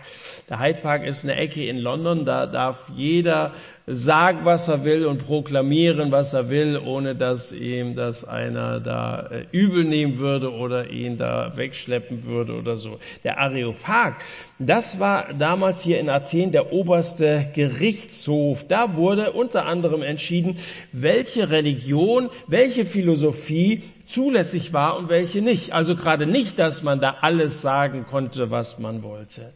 Der 0.48 0.60
Hyde 0.60 0.80
Park 0.80 1.04
ist 1.04 1.24
eine 1.24 1.34
Ecke 1.34 1.66
in 1.66 1.78
London, 1.78 2.24
da 2.24 2.46
darf 2.46 2.88
jeder 2.94 3.54
sagen, 3.90 4.40
was 4.44 4.68
er 4.68 4.84
will 4.84 5.06
und 5.06 5.26
proklamieren, 5.26 6.12
was 6.12 6.32
er 6.32 6.50
will, 6.50 6.78
ohne 6.78 7.14
dass 7.14 7.52
ihm 7.52 7.94
das 7.94 8.26
einer 8.26 8.80
da 8.80 9.28
äh, 9.30 9.44
übel 9.50 9.84
nehmen 9.84 10.18
würde 10.18 10.52
oder 10.52 10.90
ihn 10.90 11.16
da 11.16 11.56
wegschleppen 11.56 12.24
würde 12.24 12.54
oder 12.54 12.76
so. 12.76 12.98
Der 13.24 13.38
Areopag, 13.38 14.16
das 14.58 15.00
war 15.00 15.32
damals 15.38 15.82
hier 15.82 16.00
in 16.00 16.10
Athen 16.10 16.52
der 16.52 16.72
oberste 16.72 17.48
Gerichtshof. 17.54 18.66
Da 18.66 18.96
wurde 18.96 19.32
unter 19.32 19.66
anderem 19.66 20.02
entschieden, 20.02 20.58
welche 20.92 21.50
Religion, 21.50 22.28
welche 22.46 22.84
Philosophie 22.84 23.82
zulässig 24.06 24.72
war 24.72 24.98
und 24.98 25.08
welche 25.08 25.42
nicht. 25.42 25.72
Also 25.72 25.96
gerade 25.96 26.26
nicht, 26.26 26.58
dass 26.58 26.82
man 26.82 27.00
da 27.00 27.16
alles 27.20 27.62
sagen 27.62 28.06
konnte, 28.06 28.50
was 28.50 28.78
man 28.78 29.02
wollte. 29.02 29.52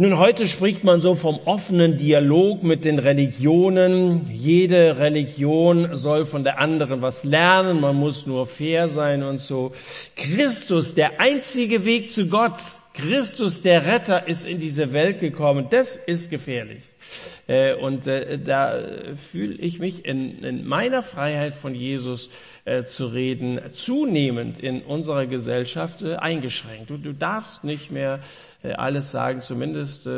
Nun, 0.00 0.16
heute 0.16 0.48
spricht 0.48 0.82
man 0.82 1.02
so 1.02 1.14
vom 1.14 1.38
offenen 1.44 1.98
Dialog 1.98 2.62
mit 2.62 2.86
den 2.86 2.98
Religionen. 2.98 4.30
Jede 4.32 4.96
Religion 4.96 5.94
soll 5.94 6.24
von 6.24 6.42
der 6.42 6.58
anderen 6.58 7.02
was 7.02 7.22
lernen. 7.22 7.82
Man 7.82 7.96
muss 7.96 8.24
nur 8.24 8.46
fair 8.46 8.88
sein 8.88 9.22
und 9.22 9.42
so. 9.42 9.72
Christus, 10.16 10.94
der 10.94 11.20
einzige 11.20 11.84
Weg 11.84 12.12
zu 12.12 12.28
Gott, 12.28 12.54
Christus, 12.94 13.60
der 13.60 13.84
Retter, 13.84 14.26
ist 14.26 14.46
in 14.46 14.58
diese 14.58 14.94
Welt 14.94 15.20
gekommen. 15.20 15.66
Das 15.68 15.96
ist 15.96 16.30
gefährlich. 16.30 16.80
Äh, 17.50 17.74
und 17.74 18.06
äh, 18.06 18.38
da 18.38 18.80
fühle 19.16 19.54
ich 19.54 19.80
mich 19.80 20.04
in, 20.04 20.44
in 20.44 20.68
meiner 20.68 21.02
Freiheit 21.02 21.52
von 21.52 21.74
Jesus 21.74 22.30
äh, 22.64 22.84
zu 22.84 23.06
reden 23.06 23.60
zunehmend 23.72 24.60
in 24.60 24.82
unserer 24.82 25.26
Gesellschaft 25.26 26.04
eingeschränkt. 26.04 26.90
Du, 26.90 26.96
du 26.96 27.12
darfst 27.12 27.64
nicht 27.64 27.90
mehr 27.90 28.20
alles 28.76 29.10
sagen, 29.10 29.40
zumindest 29.40 30.08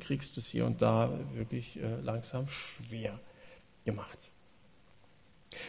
kriegst 0.00 0.36
du 0.36 0.40
es 0.40 0.48
hier 0.48 0.66
und 0.66 0.82
da 0.82 1.12
wirklich 1.34 1.78
langsam 2.02 2.46
schwer 2.48 3.18
gemacht. 3.84 4.32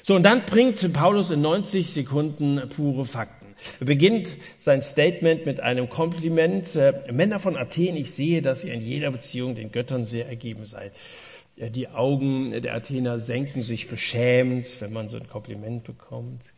So, 0.02 0.16
und 0.16 0.24
dann 0.24 0.46
bringt 0.46 0.92
Paulus 0.94 1.30
in 1.30 1.42
90 1.42 1.92
Sekunden 1.94 2.68
pure 2.70 3.06
Fakten. 3.06 3.43
Er 3.80 3.86
beginnt 3.86 4.30
sein 4.60 4.82
Statement 4.82 5.46
mit 5.46 5.60
einem 5.60 5.90
Kompliment. 5.90 6.76
Äh, 6.76 7.12
Männer 7.12 7.40
von 7.40 7.56
Athen, 7.56 7.96
ich 7.96 8.12
sehe, 8.12 8.42
dass 8.42 8.64
ihr 8.64 8.74
in 8.74 8.82
jeder 8.82 9.12
Beziehung 9.12 9.56
den 9.56 9.72
Göttern 9.72 10.06
sehr 10.06 10.28
ergeben 10.28 10.66
seid. 10.66 10.94
Die 11.56 11.88
Augen 11.88 12.52
der 12.64 12.74
Athener 12.74 13.20
senken 13.20 13.62
sich 13.62 13.88
beschämt, 13.88 14.82
wenn 14.82 14.92
man 14.92 15.08
so 15.08 15.18
ein 15.18 15.28
Kompliment 15.28 15.84
bekommt. 15.84 16.52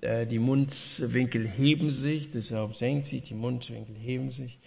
Äh, 0.00 0.26
die 0.26 0.38
Mundwinkel 0.38 1.46
heben 1.46 1.90
sich, 1.90 2.30
deshalb 2.30 2.74
senkt 2.74 3.06
sich, 3.06 3.22
die 3.22 3.34
Mundwinkel 3.34 3.94
heben 3.96 4.30
sich. 4.30 4.58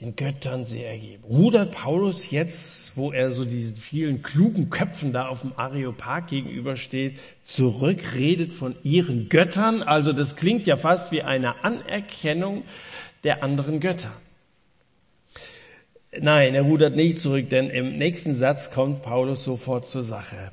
Den 0.00 0.16
Göttern 0.16 0.64
sehr 0.64 0.90
ergeben. 0.90 1.22
Rudert 1.22 1.70
Paulus 1.70 2.32
jetzt, 2.32 2.96
wo 2.96 3.12
er 3.12 3.30
so 3.30 3.44
diesen 3.44 3.76
vielen 3.76 4.22
klugen 4.22 4.68
Köpfen 4.68 5.12
da 5.12 5.28
auf 5.28 5.42
dem 5.42 5.52
Areopag 5.56 6.26
gegenübersteht, 6.26 7.18
zurück, 7.44 8.14
redet 8.16 8.52
von 8.52 8.74
ihren 8.82 9.28
Göttern? 9.28 9.82
Also 9.82 10.12
das 10.12 10.34
klingt 10.34 10.66
ja 10.66 10.76
fast 10.76 11.12
wie 11.12 11.22
eine 11.22 11.62
Anerkennung 11.62 12.64
der 13.22 13.44
anderen 13.44 13.78
Götter. 13.78 14.10
Nein, 16.18 16.54
er 16.54 16.62
rudert 16.62 16.96
nicht 16.96 17.20
zurück, 17.20 17.48
denn 17.50 17.70
im 17.70 17.96
nächsten 17.96 18.34
Satz 18.34 18.72
kommt 18.72 19.02
Paulus 19.02 19.44
sofort 19.44 19.86
zur 19.86 20.02
Sache. 20.02 20.52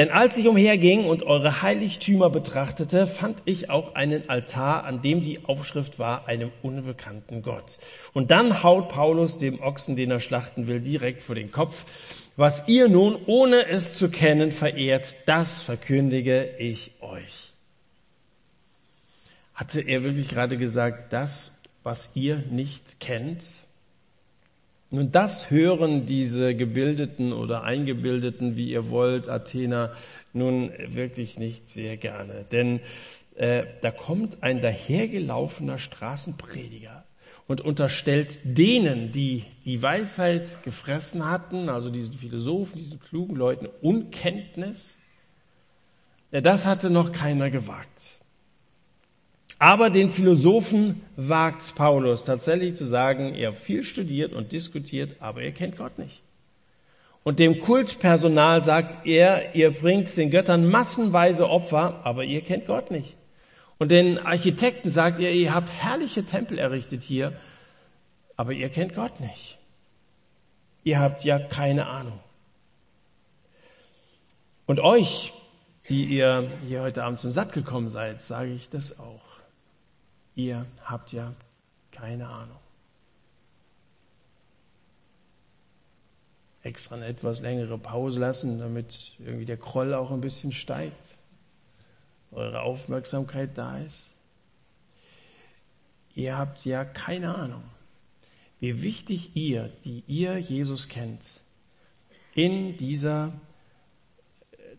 Denn 0.00 0.10
als 0.10 0.38
ich 0.38 0.48
umherging 0.48 1.04
und 1.04 1.24
eure 1.24 1.60
Heiligtümer 1.60 2.30
betrachtete, 2.30 3.06
fand 3.06 3.42
ich 3.44 3.68
auch 3.68 3.94
einen 3.94 4.30
Altar, 4.30 4.84
an 4.84 5.02
dem 5.02 5.22
die 5.22 5.44
Aufschrift 5.44 5.98
war, 5.98 6.26
einem 6.26 6.50
unbekannten 6.62 7.42
Gott. 7.42 7.76
Und 8.14 8.30
dann 8.30 8.62
haut 8.62 8.88
Paulus 8.88 9.36
dem 9.36 9.60
Ochsen, 9.60 9.96
den 9.96 10.10
er 10.10 10.20
schlachten 10.20 10.68
will, 10.68 10.80
direkt 10.80 11.22
vor 11.22 11.34
den 11.34 11.52
Kopf. 11.52 11.84
Was 12.36 12.66
ihr 12.66 12.88
nun, 12.88 13.14
ohne 13.26 13.66
es 13.66 13.92
zu 13.92 14.08
kennen, 14.08 14.52
verehrt, 14.52 15.18
das 15.26 15.60
verkündige 15.60 16.48
ich 16.58 16.92
euch. 17.02 17.52
Hatte 19.54 19.82
er 19.82 20.02
wirklich 20.02 20.30
gerade 20.30 20.56
gesagt, 20.56 21.12
das, 21.12 21.60
was 21.82 22.12
ihr 22.14 22.42
nicht 22.48 23.00
kennt, 23.00 23.44
nun, 24.90 25.12
das 25.12 25.50
hören 25.50 26.04
diese 26.06 26.54
gebildeten 26.56 27.32
oder 27.32 27.62
eingebildeten, 27.62 28.56
wie 28.56 28.70
ihr 28.70 28.90
wollt, 28.90 29.28
Athener, 29.28 29.92
nun 30.32 30.72
wirklich 30.86 31.38
nicht 31.38 31.70
sehr 31.70 31.96
gerne. 31.96 32.44
Denn 32.50 32.80
äh, 33.36 33.64
da 33.82 33.92
kommt 33.92 34.42
ein 34.42 34.60
dahergelaufener 34.60 35.78
Straßenprediger 35.78 37.04
und 37.46 37.60
unterstellt 37.60 38.38
denen, 38.44 39.12
die 39.12 39.44
die 39.64 39.80
Weisheit 39.80 40.62
gefressen 40.64 41.28
hatten, 41.28 41.68
also 41.68 41.90
diesen 41.90 42.14
Philosophen, 42.14 42.78
diesen 42.78 43.00
klugen 43.00 43.36
Leuten, 43.36 43.68
Unkenntnis. 43.82 44.98
Ja, 46.32 46.40
das 46.40 46.66
hatte 46.66 46.90
noch 46.90 47.12
keiner 47.12 47.50
gewagt. 47.50 48.19
Aber 49.60 49.90
den 49.90 50.08
Philosophen 50.08 51.02
wagt 51.16 51.74
Paulus 51.74 52.24
tatsächlich 52.24 52.76
zu 52.76 52.86
sagen, 52.86 53.34
ihr 53.34 53.48
habt 53.48 53.58
viel 53.58 53.84
studiert 53.84 54.32
und 54.32 54.52
diskutiert, 54.52 55.16
aber 55.20 55.42
ihr 55.42 55.52
kennt 55.52 55.76
Gott 55.76 55.98
nicht. 55.98 56.22
Und 57.24 57.38
dem 57.38 57.60
Kultpersonal 57.60 58.62
sagt 58.62 59.06
er, 59.06 59.54
ihr 59.54 59.70
bringt 59.70 60.16
den 60.16 60.30
Göttern 60.30 60.66
massenweise 60.66 61.50
Opfer, 61.50 62.00
aber 62.04 62.24
ihr 62.24 62.40
kennt 62.40 62.66
Gott 62.66 62.90
nicht. 62.90 63.16
Und 63.76 63.90
den 63.90 64.18
Architekten 64.18 64.88
sagt 64.88 65.20
er, 65.20 65.30
ihr 65.30 65.52
habt 65.52 65.68
herrliche 65.68 66.24
Tempel 66.24 66.58
errichtet 66.58 67.02
hier, 67.02 67.34
aber 68.38 68.54
ihr 68.54 68.70
kennt 68.70 68.94
Gott 68.94 69.20
nicht. 69.20 69.58
Ihr 70.84 71.00
habt 71.00 71.22
ja 71.22 71.38
keine 71.38 71.86
Ahnung. 71.86 72.18
Und 74.64 74.80
euch, 74.80 75.34
die 75.90 76.06
ihr 76.06 76.50
hier 76.66 76.80
heute 76.80 77.04
Abend 77.04 77.20
zum 77.20 77.30
Satt 77.30 77.52
gekommen 77.52 77.90
seid, 77.90 78.22
sage 78.22 78.52
ich 78.52 78.70
das 78.70 78.98
auch 78.98 79.29
ihr 80.34 80.66
habt 80.84 81.12
ja 81.12 81.34
keine 81.90 82.28
Ahnung. 82.28 82.58
Extra 86.62 86.96
eine 86.96 87.06
etwas 87.06 87.40
längere 87.40 87.78
Pause 87.78 88.20
lassen, 88.20 88.58
damit 88.58 89.12
irgendwie 89.18 89.46
der 89.46 89.56
Kroll 89.56 89.94
auch 89.94 90.10
ein 90.10 90.20
bisschen 90.20 90.52
steigt, 90.52 91.16
eure 92.32 92.60
Aufmerksamkeit 92.60 93.56
da 93.56 93.78
ist. 93.78 94.10
Ihr 96.14 96.36
habt 96.36 96.64
ja 96.64 96.84
keine 96.84 97.34
Ahnung, 97.34 97.62
wie 98.60 98.82
wichtig 98.82 99.36
ihr, 99.36 99.70
die 99.84 100.04
ihr 100.06 100.38
Jesus 100.38 100.88
kennt, 100.88 101.24
in 102.34 102.76
dieser 102.76 103.32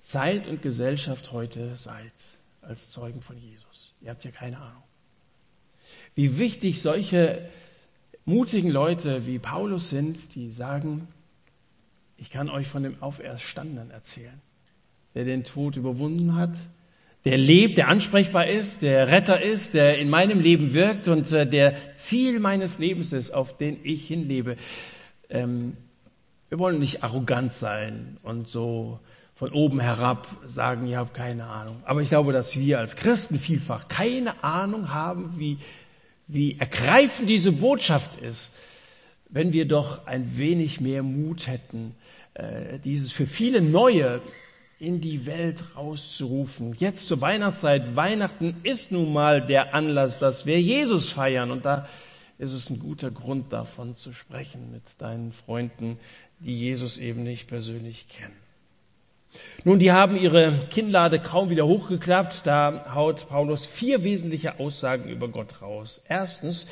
Zeit 0.02 0.48
und 0.48 0.62
Gesellschaft 0.62 1.32
heute 1.32 1.76
seid, 1.76 2.14
als 2.62 2.92
Zeugen 2.92 3.22
von 3.22 3.38
Jesus. 3.38 3.94
Ihr 4.02 4.12
habt 4.12 4.24
ja 4.24 4.32
keine 4.32 4.60
Ahnung 4.60 4.84
wie 6.16 6.38
wichtig 6.38 6.82
solche 6.82 7.50
mutigen 8.26 8.70
Leute 8.70 9.26
wie 9.26 9.40
Paulus 9.40 9.90
sind, 9.90 10.36
die 10.36 10.52
sagen, 10.52 11.08
ich 12.18 12.30
kann 12.30 12.50
euch 12.50 12.68
von 12.68 12.84
dem 12.84 13.02
Auferstandenen 13.02 13.92
erzählen, 13.92 14.42
der 15.16 15.26
den 15.26 15.44
Tod 15.44 15.76
überwunden 15.76 16.36
hat, 16.36 16.56
der 17.26 17.38
lebt, 17.38 17.78
der 17.78 17.88
ansprechbar 17.88 18.48
ist, 18.48 18.82
der 18.82 19.08
Retter 19.08 19.42
ist, 19.42 19.74
der 19.74 20.00
in 20.00 20.10
meinem 20.10 20.40
Leben 20.40 20.74
wirkt 20.74 21.08
und 21.08 21.32
äh, 21.32 21.46
der 21.46 21.76
Ziel 21.96 22.40
meines 22.40 22.80
Lebens 22.80 23.14
ist, 23.14 23.32
auf 23.32 23.58
den 23.58 23.78
ich 23.84 24.08
hinlebe. 24.08 24.58
Ähm, 25.30 25.78
wir 26.50 26.58
wollen 26.58 26.80
nicht 26.80 27.04
arrogant 27.04 27.54
sein 27.54 28.18
und 28.24 28.48
so 28.48 29.00
von 29.36 29.52
oben 29.52 29.80
herab 29.80 30.28
sagen, 30.46 30.86
ihr 30.88 30.98
habt 30.98 31.14
keine 31.14 31.46
Ahnung. 31.46 31.78
Aber 31.86 32.02
ich 32.02 32.10
glaube, 32.10 32.34
dass 32.34 32.58
wir 32.58 32.80
als 32.80 32.96
Christen 32.96 33.38
vielfach 33.38 33.88
keine 33.88 34.44
Ahnung 34.44 34.94
haben, 34.94 35.34
wie 35.38 35.58
wie 36.32 36.58
ergreifend 36.58 37.30
diese 37.30 37.52
Botschaft 37.52 38.20
ist, 38.20 38.58
wenn 39.30 39.52
wir 39.54 39.68
doch 39.68 40.08
ein 40.08 40.38
wenig 40.38 40.80
mehr 40.80 41.04
Mut 41.04 41.48
hätten, 41.48 41.96
äh, 42.34 42.80
dieses 42.80 43.12
für 43.12 43.28
viele 43.28 43.62
Neue 43.62 44.22
in 44.80 45.02
die 45.02 45.26
Welt 45.26 45.64
rauszurufen. 45.76 46.76
Jetzt 46.80 47.08
zur 47.08 47.22
Weihnachtszeit, 47.22 47.96
Weihnachten 47.96 48.56
ist 48.64 48.92
nun 48.92 49.14
mal 49.14 49.46
der 49.46 49.76
Anlass, 49.76 50.20
dass 50.20 50.46
wir 50.46 50.60
Jesus 50.60 51.12
feiern 51.12 51.52
und 51.52 51.66
da 51.66 51.88
ist 52.40 52.54
es 52.54 52.70
ein 52.70 52.80
guter 52.80 53.12
Grund 53.12 53.54
davon 53.54 53.96
zu 53.96 54.14
sprechen 54.14 54.72
mit 54.72 54.84
deinen 54.98 55.32
Freunden, 55.34 56.00
die 56.40 56.58
Jesus 56.58 56.98
eben 56.98 57.24
nicht 57.24 57.48
persönlich 57.48 58.08
kennen. 58.08 58.41
Nun, 59.64 59.78
die 59.78 59.92
haben 59.92 60.18
ihre 60.18 60.54
Kinnlade 60.72 61.20
kaum 61.20 61.50
wieder 61.50 61.68
hochgeklappt. 61.68 62.48
Da 62.48 62.94
haut 62.96 63.30
Paulus 63.30 63.66
vier 63.66 64.04
wesentliche 64.04 64.60
Aussagen 64.60 65.10
über 65.10 65.28
Gott 65.28 65.62
raus. 65.62 66.02
Erstens, 66.10 66.68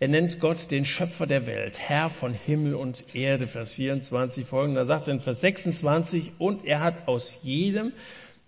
er 0.00 0.08
nennt 0.08 0.40
Gott 0.40 0.70
den 0.70 0.84
Schöpfer 0.84 1.26
der 1.26 1.46
Welt, 1.46 1.78
Herr 1.78 2.10
von 2.10 2.34
Himmel 2.34 2.74
und 2.74 3.14
Erde, 3.14 3.46
Vers 3.46 3.74
24 3.74 4.44
folgende. 4.44 4.80
Da 4.80 4.86
sagt 4.86 5.08
in 5.08 5.20
Vers 5.20 5.40
26, 5.40 6.32
und 6.38 6.64
er 6.64 6.80
hat 6.80 7.06
aus 7.06 7.38
jedem 7.42 7.92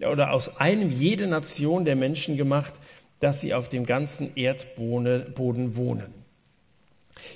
oder 0.00 0.32
aus 0.32 0.56
einem 0.58 0.90
jede 0.90 1.26
Nation 1.26 1.84
der 1.84 1.96
Menschen 1.96 2.36
gemacht, 2.36 2.74
dass 3.20 3.40
sie 3.40 3.54
auf 3.54 3.68
dem 3.68 3.86
ganzen 3.86 4.34
Erdboden 4.34 5.76
wohnen. 5.76 6.12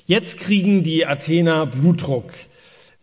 Jetzt 0.07 0.38
kriegen 0.38 0.83
die 0.83 1.07
Athener 1.07 1.67
Blutdruck. 1.67 2.33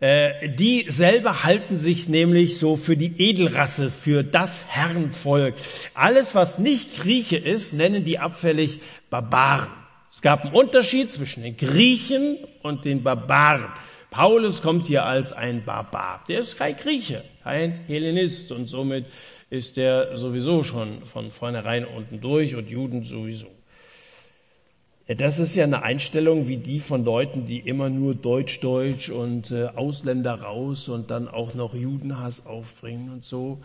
Äh, 0.01 0.49
die 0.49 0.85
selber 0.89 1.43
halten 1.43 1.77
sich 1.77 2.09
nämlich 2.09 2.57
so 2.57 2.75
für 2.75 2.97
die 2.97 3.13
Edelrasse, 3.17 3.89
für 3.89 4.23
das 4.23 4.69
Herrenvolk. 4.69 5.55
Alles, 5.93 6.35
was 6.35 6.59
nicht 6.59 7.01
Grieche 7.01 7.37
ist, 7.37 7.73
nennen 7.73 8.03
die 8.03 8.19
abfällig 8.19 8.81
Barbaren. 9.09 9.71
Es 10.11 10.21
gab 10.21 10.43
einen 10.43 10.53
Unterschied 10.53 11.13
zwischen 11.13 11.43
den 11.43 11.55
Griechen 11.55 12.37
und 12.61 12.83
den 12.83 13.03
Barbaren. 13.03 13.71
Paulus 14.11 14.61
kommt 14.61 14.85
hier 14.85 15.05
als 15.05 15.33
ein 15.33 15.65
Barbar. 15.65 16.23
Der 16.27 16.39
ist 16.39 16.57
kein 16.57 16.77
Grieche, 16.77 17.23
kein 17.43 17.71
Hellenist 17.85 18.51
und 18.51 18.67
somit 18.67 19.05
ist 19.49 19.77
der 19.77 20.17
sowieso 20.17 20.63
schon 20.63 21.05
von 21.05 21.31
vornherein 21.31 21.85
unten 21.85 22.21
durch 22.21 22.55
und 22.55 22.69
Juden 22.69 23.03
sowieso. 23.03 23.54
Das 25.07 25.37
ist 25.37 25.55
ja 25.55 25.65
eine 25.65 25.83
Einstellung 25.83 26.47
wie 26.47 26.57
die 26.57 26.79
von 26.79 27.05
Leuten, 27.05 27.45
die 27.45 27.59
immer 27.59 27.89
nur 27.89 28.15
Deutsch, 28.15 28.59
Deutsch 28.59 29.09
und 29.11 29.51
äh, 29.51 29.67
Ausländer 29.75 30.41
raus 30.41 30.89
und 30.89 31.11
dann 31.11 31.27
auch 31.27 31.53
noch 31.53 31.75
Judenhass 31.75 32.47
aufbringen 32.47 33.11
und 33.11 33.23
so. 33.23 33.61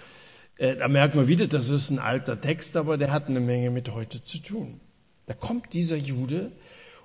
Äh, 0.58 0.76
da 0.76 0.88
merkt 0.88 1.14
man 1.14 1.28
wieder, 1.28 1.46
das 1.46 1.70
ist 1.70 1.88
ein 1.88 1.98
alter 1.98 2.38
Text, 2.38 2.76
aber 2.76 2.98
der 2.98 3.10
hat 3.10 3.28
eine 3.28 3.40
Menge 3.40 3.70
mit 3.70 3.94
heute 3.94 4.22
zu 4.22 4.36
tun. 4.36 4.80
Da 5.24 5.32
kommt 5.32 5.72
dieser 5.72 5.96
Jude 5.96 6.52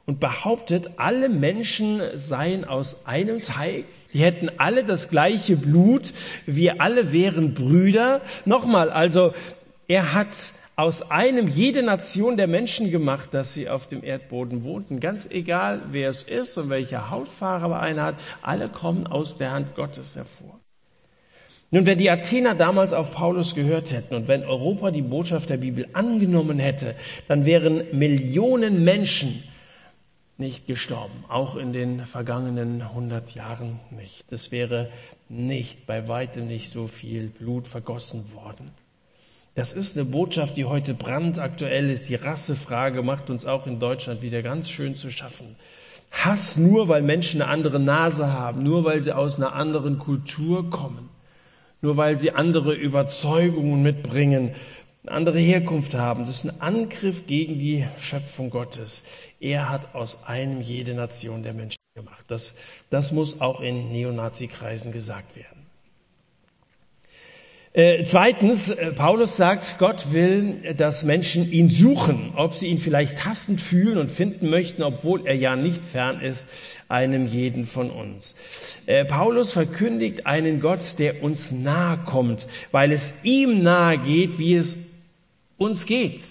und 0.06 0.20
behauptet, 0.20 0.92
alle 0.98 1.30
Menschen 1.30 2.02
seien 2.16 2.66
aus 2.66 3.06
einem 3.06 3.42
Teig, 3.42 3.86
die 4.12 4.20
hätten 4.20 4.50
alle 4.58 4.84
das 4.84 5.08
gleiche 5.08 5.56
Blut, 5.56 6.12
wir 6.46 6.82
alle 6.82 7.14
wären 7.14 7.54
Brüder. 7.54 8.20
Nochmal, 8.44 8.90
also 8.90 9.34
er 9.88 10.14
hat 10.14 10.52
aus 10.76 11.10
einem 11.10 11.48
jede 11.48 11.84
Nation 11.84 12.36
der 12.38 12.48
Menschen 12.48 12.92
gemacht, 12.92 13.34
dass 13.34 13.54
sie 13.54 13.70
auf 13.70 13.88
dem 13.88 14.04
Erdboden 14.04 14.64
wohnten. 14.64 15.00
Ganz 15.00 15.26
egal, 15.30 15.82
wer 15.92 16.10
es 16.10 16.24
ist 16.24 16.58
und 16.58 16.70
welche 16.70 17.10
Hautfarbe 17.10 17.80
einer 17.80 18.04
hat, 18.04 18.16
alle 18.42 18.68
kommen 18.68 19.08
aus 19.08 19.38
der 19.38 19.52
Hand 19.52 19.76
Gottes 19.76 20.16
hervor. 20.16 20.60
Nun, 21.72 21.86
wenn 21.86 21.98
die 21.98 22.10
Athener 22.10 22.56
damals 22.56 22.94
auf 22.94 23.14
Paulus 23.14 23.56
gehört 23.56 23.92
hätten 23.92 24.16
und 24.16 24.28
wenn 24.28 24.44
Europa 24.44 24.92
die 24.92 25.02
Botschaft 25.02 25.50
der 25.50 25.58
Bibel 25.58 25.88
angenommen 25.94 26.60
hätte, 26.60 26.96
dann 27.28 27.46
wären 27.46 27.84
Millionen 27.98 28.84
Menschen 28.84 29.44
nicht 30.38 30.68
gestorben, 30.68 31.24
auch 31.30 31.56
in 31.56 31.74
den 31.74 32.06
vergangenen 32.06 32.94
hundert 32.94 33.34
Jahren 33.34 33.80
nicht. 33.90 34.32
Es 34.32 34.52
wäre 34.52 34.90
nicht, 35.30 35.88
bei 35.88 36.08
weitem 36.08 36.48
nicht 36.48 36.70
so 36.70 36.88
viel 36.88 37.28
Blut 37.28 37.68
vergossen 37.68 38.32
worden. 38.34 38.72
Das 39.56 39.72
ist 39.72 39.98
eine 39.98 40.04
Botschaft, 40.04 40.58
die 40.58 40.66
heute 40.66 40.94
brandaktuell 40.94 41.90
ist. 41.90 42.10
Die 42.10 42.16
Rassefrage 42.16 43.02
macht 43.04 43.30
uns 43.30 43.46
auch 43.46 43.68
in 43.68 43.80
Deutschland 43.80 44.22
wieder 44.22 44.42
ganz 44.42 44.70
schön 44.70 44.96
zu 44.96 45.10
schaffen. 45.10 45.56
Hass 46.12 46.58
nur, 46.58 46.90
weil 46.90 47.02
Menschen 47.02 47.42
eine 47.42 47.50
andere 47.50 47.80
Nase 47.80 48.34
haben, 48.34 48.64
nur 48.64 48.84
weil 48.84 49.02
sie 49.02 49.14
aus 49.14 49.38
einer 49.38 49.54
anderen 49.54 49.98
Kultur 49.98 50.70
kommen, 50.70 51.10
nur 51.82 51.96
weil 51.96 52.20
sie 52.20 52.32
andere 52.32 52.74
Überzeugungen 52.74 53.82
mitbringen, 53.82 54.54
eine 55.04 55.12
andere 55.16 55.40
Herkunft 55.40 55.96
haben. 55.96 56.26
Das 56.26 56.44
ist 56.44 56.52
ein 56.52 56.62
Angriff 56.62 57.26
gegen 57.26 57.58
die 57.58 57.88
Schöpfung 57.98 58.50
Gottes. 58.50 59.04
Er 59.40 59.70
hat 59.70 59.96
aus 59.96 60.26
einem 60.26 60.60
jede 60.60 60.96
Nation 60.96 61.44
der 61.44 61.54
Menschen 61.54 61.80
gemacht. 61.96 62.26
Das, 62.28 62.54
das 62.90 63.14
muss 63.14 63.40
auch 63.40 63.62
in 63.62 63.90
Neonazi-Kreisen 63.94 64.92
gesagt 64.92 65.38
werden. 65.38 65.55
Äh, 67.76 68.06
zweitens, 68.06 68.70
äh, 68.70 68.94
Paulus 68.94 69.36
sagt, 69.36 69.80
Gott 69.80 70.14
will, 70.14 70.76
dass 70.78 71.04
Menschen 71.04 71.52
ihn 71.52 71.70
suchen, 71.70 72.32
ob 72.38 72.54
sie 72.54 72.68
ihn 72.68 72.80
vielleicht 72.80 73.26
hassend 73.26 73.60
fühlen 73.60 73.98
und 73.98 74.10
finden 74.10 74.50
möchten, 74.50 74.82
obwohl 74.82 75.28
er 75.28 75.36
ja 75.36 75.58
nicht 75.58 75.84
fern 75.84 76.22
ist, 76.22 76.48
einem 76.88 77.28
jeden 77.28 77.66
von 77.66 77.90
uns. 77.90 78.36
Äh, 78.86 79.04
Paulus 79.04 79.52
verkündigt 79.52 80.26
einen 80.26 80.62
Gott, 80.62 81.00
der 81.00 81.22
uns 81.22 81.52
nahe 81.52 81.98
kommt, 82.06 82.48
weil 82.72 82.94
es 82.94 83.26
ihm 83.26 83.62
nahe 83.62 83.98
geht, 83.98 84.40
wie 84.40 84.56
es 84.56 84.88
uns 85.58 85.86
geht. 85.86 86.22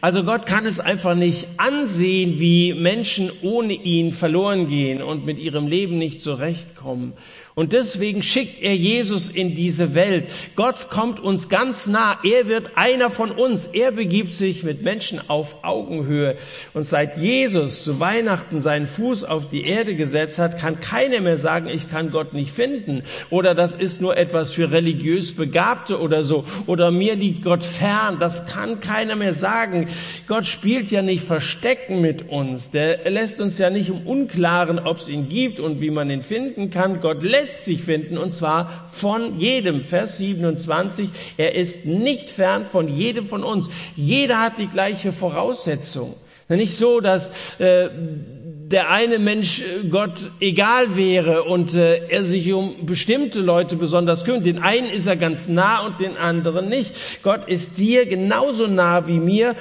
Also 0.00 0.24
Gott 0.24 0.46
kann 0.46 0.64
es 0.64 0.80
einfach 0.80 1.14
nicht 1.14 1.46
ansehen, 1.58 2.40
wie 2.40 2.72
Menschen 2.72 3.30
ohne 3.42 3.74
ihn 3.74 4.12
verloren 4.12 4.66
gehen 4.68 5.02
und 5.02 5.26
mit 5.26 5.38
ihrem 5.38 5.66
Leben 5.66 5.98
nicht 5.98 6.22
zurechtkommen. 6.22 7.12
Und 7.58 7.72
deswegen 7.72 8.22
schickt 8.22 8.62
er 8.62 8.76
Jesus 8.76 9.30
in 9.30 9.54
diese 9.54 9.94
Welt. 9.94 10.28
Gott 10.56 10.90
kommt 10.90 11.20
uns 11.20 11.48
ganz 11.48 11.86
nah. 11.86 12.18
Er 12.22 12.48
wird 12.48 12.72
einer 12.74 13.08
von 13.08 13.30
uns. 13.30 13.64
Er 13.64 13.92
begibt 13.92 14.34
sich 14.34 14.62
mit 14.62 14.82
Menschen 14.82 15.22
auf 15.30 15.64
Augenhöhe. 15.64 16.36
Und 16.74 16.86
seit 16.86 17.16
Jesus 17.16 17.82
zu 17.82 17.98
Weihnachten 17.98 18.60
seinen 18.60 18.86
Fuß 18.86 19.24
auf 19.24 19.48
die 19.48 19.64
Erde 19.64 19.94
gesetzt 19.94 20.38
hat, 20.38 20.60
kann 20.60 20.82
keiner 20.82 21.22
mehr 21.22 21.38
sagen, 21.38 21.68
ich 21.68 21.88
kann 21.88 22.10
Gott 22.10 22.34
nicht 22.34 22.50
finden. 22.50 23.04
Oder 23.30 23.54
das 23.54 23.74
ist 23.74 24.02
nur 24.02 24.18
etwas 24.18 24.52
für 24.52 24.70
religiös 24.70 25.34
Begabte 25.34 25.98
oder 25.98 26.24
so. 26.24 26.44
Oder 26.66 26.90
mir 26.90 27.14
liegt 27.14 27.42
Gott 27.42 27.64
fern. 27.64 28.18
Das 28.20 28.44
kann 28.44 28.80
keiner 28.80 29.16
mehr 29.16 29.32
sagen. 29.32 29.88
Gott 30.28 30.46
spielt 30.46 30.90
ja 30.90 31.00
nicht 31.00 31.24
Verstecken 31.24 32.02
mit 32.02 32.28
uns. 32.28 32.68
Der 32.68 33.10
lässt 33.10 33.40
uns 33.40 33.56
ja 33.56 33.70
nicht 33.70 33.88
im 33.88 34.06
Unklaren, 34.06 34.78
ob 34.78 34.98
es 34.98 35.08
ihn 35.08 35.30
gibt 35.30 35.58
und 35.58 35.80
wie 35.80 35.90
man 35.90 36.10
ihn 36.10 36.20
finden 36.20 36.68
kann. 36.68 37.00
Gott 37.00 37.22
lässt 37.22 37.45
lässt 37.46 37.64
sich 37.64 37.84
finden, 37.84 38.18
und 38.18 38.34
zwar 38.34 38.88
von 38.90 39.38
jedem. 39.38 39.84
Vers 39.84 40.18
27, 40.18 41.10
er 41.36 41.54
ist 41.54 41.86
nicht 41.86 42.28
fern 42.28 42.66
von 42.66 42.88
jedem 42.88 43.28
von 43.28 43.44
uns. 43.44 43.70
Jeder 43.94 44.40
hat 44.40 44.58
die 44.58 44.66
gleiche 44.66 45.12
Voraussetzung. 45.12 46.16
Nicht 46.48 46.76
so, 46.76 47.00
dass 47.00 47.30
äh, 47.58 47.88
der 47.92 48.90
eine 48.90 49.20
Mensch 49.20 49.60
äh, 49.60 49.88
Gott 49.88 50.30
egal 50.40 50.96
wäre 50.96 51.44
und 51.44 51.74
äh, 51.74 52.06
er 52.08 52.24
sich 52.24 52.52
um 52.52 52.84
bestimmte 52.84 53.40
Leute 53.40 53.76
besonders 53.76 54.24
kümmert. 54.24 54.46
Den 54.46 54.58
einen 54.58 54.90
ist 54.90 55.06
er 55.06 55.16
ganz 55.16 55.46
nah 55.46 55.86
und 55.86 56.00
den 56.00 56.16
anderen 56.16 56.68
nicht. 56.68 57.22
Gott 57.22 57.48
ist 57.48 57.78
dir 57.78 58.06
genauso 58.06 58.66
nah 58.66 59.06
wie 59.06 59.18
mir. 59.18 59.54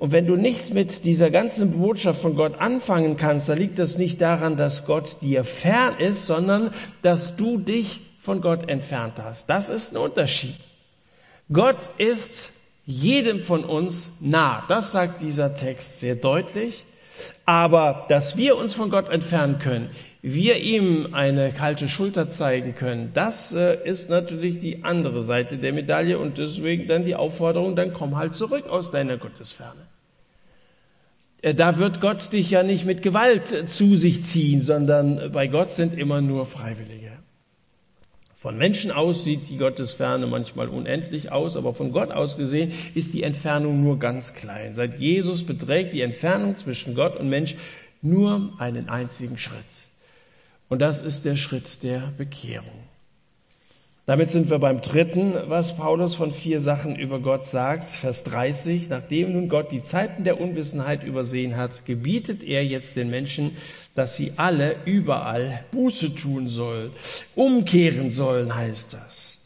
Und 0.00 0.12
wenn 0.12 0.26
du 0.26 0.34
nichts 0.34 0.72
mit 0.72 1.04
dieser 1.04 1.30
ganzen 1.30 1.78
Botschaft 1.78 2.22
von 2.22 2.34
Gott 2.34 2.58
anfangen 2.58 3.18
kannst, 3.18 3.50
dann 3.50 3.58
liegt 3.58 3.78
das 3.78 3.98
nicht 3.98 4.18
daran, 4.22 4.56
dass 4.56 4.86
Gott 4.86 5.20
dir 5.20 5.44
fern 5.44 5.98
ist, 5.98 6.24
sondern 6.24 6.72
dass 7.02 7.36
du 7.36 7.58
dich 7.58 8.00
von 8.18 8.40
Gott 8.40 8.70
entfernt 8.70 9.20
hast. 9.22 9.50
Das 9.50 9.68
ist 9.68 9.92
ein 9.92 9.98
Unterschied. 9.98 10.56
Gott 11.52 11.90
ist 11.98 12.54
jedem 12.86 13.40
von 13.42 13.62
uns 13.62 14.12
nah. 14.20 14.64
Das 14.68 14.90
sagt 14.92 15.20
dieser 15.20 15.54
Text 15.54 15.98
sehr 15.98 16.14
deutlich. 16.14 16.86
Aber 17.44 18.06
dass 18.08 18.36
wir 18.36 18.56
uns 18.56 18.74
von 18.74 18.90
Gott 18.90 19.08
entfernen 19.08 19.58
können, 19.58 19.90
wir 20.22 20.58
ihm 20.58 21.08
eine 21.12 21.52
kalte 21.52 21.88
Schulter 21.88 22.28
zeigen 22.28 22.74
können, 22.74 23.10
das 23.14 23.52
äh, 23.52 23.76
ist 23.84 24.10
natürlich 24.10 24.58
die 24.58 24.84
andere 24.84 25.22
Seite 25.22 25.56
der 25.56 25.72
Medaille 25.72 26.18
und 26.18 26.38
deswegen 26.38 26.86
dann 26.86 27.04
die 27.04 27.14
Aufforderung, 27.14 27.74
dann 27.74 27.94
komm 27.94 28.16
halt 28.16 28.34
zurück 28.34 28.68
aus 28.68 28.90
deiner 28.90 29.16
Gottesferne. 29.16 29.80
Äh, 31.42 31.54
da 31.54 31.78
wird 31.78 32.00
Gott 32.00 32.32
dich 32.32 32.50
ja 32.50 32.62
nicht 32.62 32.84
mit 32.84 33.02
Gewalt 33.02 33.52
äh, 33.52 33.66
zu 33.66 33.96
sich 33.96 34.24
ziehen, 34.24 34.62
sondern 34.62 35.32
bei 35.32 35.46
Gott 35.46 35.72
sind 35.72 35.96
immer 35.96 36.20
nur 36.20 36.44
Freiwillige. 36.44 37.12
Von 38.40 38.56
Menschen 38.56 38.90
aus 38.90 39.22
sieht 39.22 39.50
die 39.50 39.58
Gottesferne 39.58 40.26
manchmal 40.26 40.68
unendlich 40.68 41.30
aus, 41.30 41.58
aber 41.58 41.74
von 41.74 41.92
Gott 41.92 42.10
aus 42.10 42.38
gesehen 42.38 42.72
ist 42.94 43.12
die 43.12 43.22
Entfernung 43.22 43.82
nur 43.82 43.98
ganz 43.98 44.32
klein. 44.32 44.74
Seit 44.74 44.98
Jesus 44.98 45.44
beträgt 45.44 45.92
die 45.92 46.00
Entfernung 46.00 46.56
zwischen 46.56 46.94
Gott 46.94 47.18
und 47.18 47.28
Mensch 47.28 47.56
nur 48.00 48.54
einen 48.56 48.88
einzigen 48.88 49.36
Schritt. 49.36 49.90
Und 50.70 50.78
das 50.78 51.02
ist 51.02 51.26
der 51.26 51.36
Schritt 51.36 51.82
der 51.82 52.14
Bekehrung. 52.16 52.88
Damit 54.06 54.30
sind 54.30 54.48
wir 54.48 54.58
beim 54.58 54.80
dritten, 54.80 55.34
was 55.46 55.76
Paulus 55.76 56.14
von 56.14 56.32
vier 56.32 56.60
Sachen 56.60 56.96
über 56.96 57.20
Gott 57.20 57.46
sagt. 57.46 57.84
Vers 57.84 58.24
30. 58.24 58.88
Nachdem 58.88 59.34
nun 59.34 59.48
Gott 59.50 59.70
die 59.70 59.82
Zeiten 59.82 60.24
der 60.24 60.40
Unwissenheit 60.40 61.04
übersehen 61.04 61.56
hat, 61.56 61.84
gebietet 61.84 62.42
er 62.42 62.64
jetzt 62.64 62.96
den 62.96 63.10
Menschen, 63.10 63.56
dass 63.94 64.16
sie 64.16 64.32
alle 64.36 64.76
überall 64.84 65.64
Buße 65.72 66.14
tun 66.14 66.48
sollen. 66.48 66.92
Umkehren 67.34 68.10
sollen 68.10 68.54
heißt 68.54 68.94
das. 68.94 69.38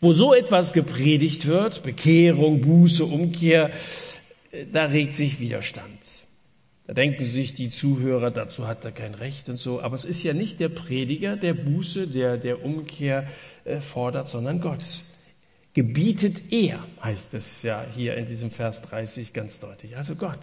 Wo 0.00 0.12
so 0.12 0.32
etwas 0.32 0.72
gepredigt 0.72 1.46
wird, 1.46 1.82
Bekehrung, 1.82 2.60
Buße, 2.60 3.04
Umkehr, 3.04 3.70
da 4.72 4.86
regt 4.86 5.14
sich 5.14 5.40
Widerstand. 5.40 5.98
Da 6.86 6.94
denken 6.94 7.24
sich 7.24 7.52
die 7.52 7.68
Zuhörer, 7.68 8.30
dazu 8.30 8.66
hat 8.66 8.82
er 8.84 8.92
kein 8.92 9.12
Recht 9.12 9.50
und 9.50 9.58
so. 9.58 9.82
Aber 9.82 9.94
es 9.94 10.06
ist 10.06 10.22
ja 10.22 10.32
nicht 10.32 10.58
der 10.58 10.70
Prediger, 10.70 11.36
der 11.36 11.52
Buße, 11.52 12.08
der, 12.08 12.38
der 12.38 12.64
Umkehr 12.64 13.26
äh, 13.64 13.80
fordert, 13.80 14.28
sondern 14.28 14.60
Gott. 14.60 15.02
Gebietet 15.74 16.50
er, 16.50 16.82
heißt 17.02 17.34
es 17.34 17.62
ja 17.62 17.84
hier 17.94 18.16
in 18.16 18.24
diesem 18.24 18.50
Vers 18.50 18.80
30 18.82 19.34
ganz 19.34 19.60
deutlich. 19.60 19.98
Also 19.98 20.14
Gott. 20.14 20.38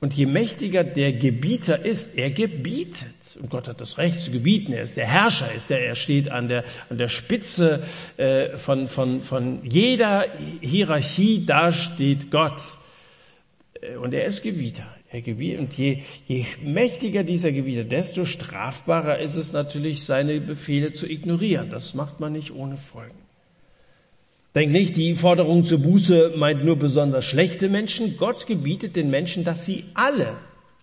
Und 0.00 0.12
je 0.12 0.26
mächtiger 0.26 0.84
der 0.84 1.12
Gebieter 1.12 1.84
ist, 1.84 2.18
er 2.18 2.30
gebietet. 2.30 3.06
Und 3.40 3.50
Gott 3.50 3.66
hat 3.66 3.80
das 3.80 3.98
Recht 3.98 4.20
zu 4.20 4.30
gebieten. 4.30 4.72
Er 4.72 4.82
ist 4.82 4.96
der 4.96 5.06
Herrscher, 5.06 5.52
ist 5.52 5.70
er, 5.70 5.80
er 5.80 5.94
steht 5.94 6.30
an 6.30 6.48
der, 6.48 6.64
an 6.90 6.98
der 6.98 7.08
Spitze 7.08 7.82
äh, 8.16 8.56
von, 8.56 8.88
von, 8.88 9.22
von 9.22 9.60
jeder 9.64 10.26
Hierarchie, 10.60 11.46
da 11.46 11.72
steht 11.72 12.30
Gott. 12.30 12.60
Äh, 13.80 13.96
und 13.96 14.12
er 14.12 14.26
ist 14.26 14.42
Gebieter. 14.42 14.86
Er 15.10 15.22
gebietet. 15.22 15.60
Und 15.60 15.74
je, 15.74 16.02
je 16.26 16.44
mächtiger 16.62 17.24
dieser 17.24 17.52
Gebieter, 17.52 17.84
desto 17.84 18.24
strafbarer 18.26 19.18
ist 19.20 19.36
es 19.36 19.52
natürlich, 19.52 20.04
seine 20.04 20.40
Befehle 20.40 20.92
zu 20.92 21.06
ignorieren. 21.06 21.70
Das 21.70 21.94
macht 21.94 22.20
man 22.20 22.32
nicht 22.32 22.52
ohne 22.52 22.76
Folgen. 22.76 23.25
Denk 24.56 24.72
nicht, 24.72 24.96
die 24.96 25.14
Forderung 25.16 25.64
zur 25.64 25.80
Buße 25.80 26.32
meint 26.36 26.64
nur 26.64 26.76
besonders 26.76 27.26
schlechte 27.26 27.68
Menschen. 27.68 28.16
Gott 28.16 28.46
gebietet 28.46 28.96
den 28.96 29.10
Menschen, 29.10 29.44
dass 29.44 29.66
sie 29.66 29.84
alle, 29.92 30.28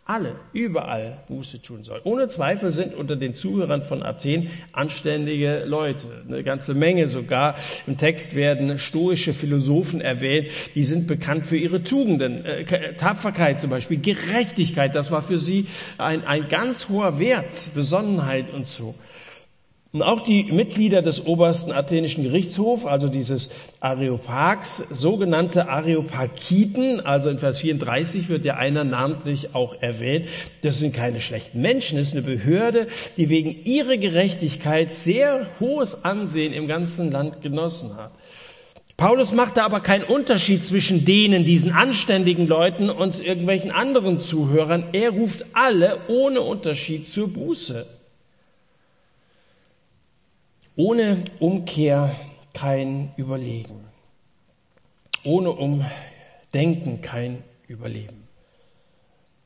alle, 0.06 0.36
überall 0.54 1.24
Buße 1.28 1.60
tun 1.60 1.84
sollen. 1.84 2.02
Ohne 2.04 2.28
Zweifel 2.28 2.72
sind 2.72 2.94
unter 2.94 3.16
den 3.16 3.34
Zuhörern 3.34 3.82
von 3.82 4.04
Athen 4.04 4.52
anständige 4.74 5.64
Leute, 5.66 6.06
eine 6.28 6.44
ganze 6.44 6.76
Menge 6.76 7.10
sogar. 7.10 7.56
Im 7.88 7.98
Text 7.98 8.36
werden 8.36 8.78
stoische 8.78 9.34
Philosophen 9.34 10.02
erwähnt, 10.02 10.50
die 10.76 10.86
sind 10.86 11.08
bekannt 11.08 11.48
für 11.48 11.58
ihre 11.58 11.82
Tugenden, 11.82 12.46
äh, 12.46 12.94
Tapferkeit 12.94 13.60
zum 13.60 13.72
Beispiel, 13.72 13.98
Gerechtigkeit, 13.98 14.94
das 14.94 15.10
war 15.10 15.24
für 15.24 15.40
sie 15.40 15.66
ein, 15.98 16.24
ein 16.28 16.48
ganz 16.48 16.90
hoher 16.90 17.18
Wert, 17.18 17.72
Besonnenheit 17.74 18.54
und 18.54 18.68
so. 18.68 18.94
Und 19.94 20.02
auch 20.02 20.22
die 20.22 20.46
Mitglieder 20.46 21.04
des 21.04 21.28
obersten 21.28 21.72
athenischen 21.72 22.24
Gerichtshofs, 22.24 22.84
also 22.84 23.10
dieses 23.10 23.50
Areopags, 23.80 24.78
sogenannte 24.90 25.70
Areopagiten, 25.70 27.00
also 27.00 27.30
in 27.30 27.38
Vers 27.38 27.60
34 27.60 28.28
wird 28.28 28.44
ja 28.44 28.56
einer 28.56 28.86
namentlich 28.86 29.54
auch 29.54 29.80
erwähnt, 29.84 30.30
das 30.64 30.80
sind 30.80 30.96
keine 30.96 31.20
schlechten 31.20 31.62
Menschen, 31.62 32.00
das 32.00 32.08
ist 32.08 32.14
eine 32.16 32.24
Behörde, 32.24 32.88
die 33.18 33.30
wegen 33.30 33.66
ihrer 33.66 33.98
Gerechtigkeit 33.98 34.92
sehr 34.92 35.46
hohes 35.60 36.04
Ansehen 36.04 36.54
im 36.54 36.68
ganzen 36.68 37.12
Land 37.12 37.44
genossen 37.44 37.96
hat. 37.96 38.14
Paulus 38.98 39.32
machte 39.32 39.62
aber 39.62 39.80
keinen 39.80 40.06
Unterschied 40.06 40.66
zwischen 40.66 41.06
denen, 41.06 41.46
diesen 41.46 41.72
anständigen 41.72 42.48
Leuten 42.48 42.90
und 42.90 43.24
irgendwelchen 43.24 43.70
anderen 43.70 44.18
Zuhörern. 44.18 44.86
Er 44.92 45.12
ruft 45.12 45.46
alle 45.54 46.00
ohne 46.08 46.42
Unterschied 46.42 47.08
zur 47.08 47.32
Buße. 47.32 47.86
Ohne 50.76 51.26
Umkehr 51.40 52.16
kein 52.54 53.12
Überlegen. 53.16 53.86
Ohne 55.24 55.52
Umdenken 55.52 57.02
kein 57.02 57.44
Überleben. 57.68 58.28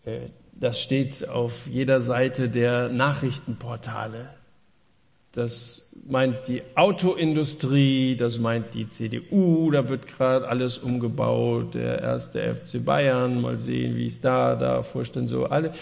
Äh, 0.06 0.30
das 0.54 0.82
steht 0.82 1.28
auf 1.28 1.68
jeder 1.68 2.02
Seite 2.02 2.50
der 2.50 2.90
Nachrichtenportale. 2.90 4.30
Das 5.34 5.88
meint 6.08 6.48
die 6.48 6.63
Autoindustrie, 6.76 8.16
das 8.16 8.40
meint 8.40 8.74
die 8.74 8.90
CDU, 8.90 9.70
da 9.70 9.88
wird 9.88 10.08
gerade 10.08 10.48
alles 10.48 10.80
umgebaut, 10.80 11.76
der 11.76 12.02
erste 12.02 12.56
FC 12.56 12.84
Bayern, 12.84 13.42
mal 13.42 13.60
sehen, 13.60 13.98
wie 13.98 14.08
es 14.08 14.20
da, 14.20 14.56
da 14.56 14.82
vorstellen, 14.82 15.28
so 15.28 15.46
alle, 15.46 15.74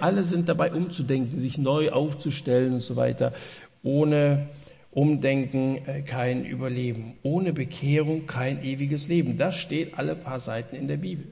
alle 0.00 0.24
sind 0.24 0.48
dabei 0.48 0.72
umzudenken, 0.72 1.38
sich 1.38 1.58
neu 1.58 1.90
aufzustellen 1.90 2.74
und 2.74 2.80
so 2.80 2.96
weiter, 2.96 3.32
ohne 3.84 4.48
Umdenken 4.96 5.86
äh, 5.86 6.00
kein 6.00 6.46
Überleben. 6.46 7.18
Ohne 7.22 7.52
Bekehrung 7.52 8.26
kein 8.26 8.64
ewiges 8.64 9.08
Leben. 9.08 9.36
Das 9.36 9.54
steht 9.54 9.98
alle 9.98 10.16
paar 10.16 10.40
Seiten 10.40 10.74
in 10.74 10.88
der 10.88 10.96
Bibel. 10.96 11.26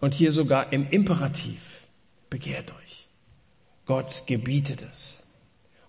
Und 0.00 0.14
hier 0.14 0.32
sogar 0.32 0.72
im 0.72 0.88
Imperativ. 0.88 1.82
Bekehrt 2.30 2.72
euch. 2.72 3.06
Gott 3.84 4.22
gebietet 4.26 4.82
es. 4.90 5.24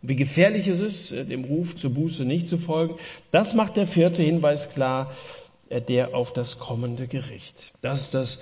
Und 0.01 0.09
wie 0.09 0.17
gefährlich 0.17 0.67
es 0.67 0.81
ist, 0.81 1.13
äh, 1.13 1.23
dem 1.23 1.45
Ruf 1.45 1.77
zur 1.77 1.93
Buße 1.93 2.25
nicht 2.25 2.49
zu 2.49 2.57
folgen, 2.57 2.95
das 3.31 3.53
macht 3.53 3.77
der 3.77 3.87
vierte 3.87 4.21
Hinweis 4.21 4.69
klar, 4.69 5.13
äh, 5.69 5.81
der 5.81 6.13
auf 6.13 6.33
das 6.33 6.59
kommende 6.59 7.07
Gericht. 7.07 7.71
Das 7.81 8.01
ist 8.01 8.13
das 8.13 8.39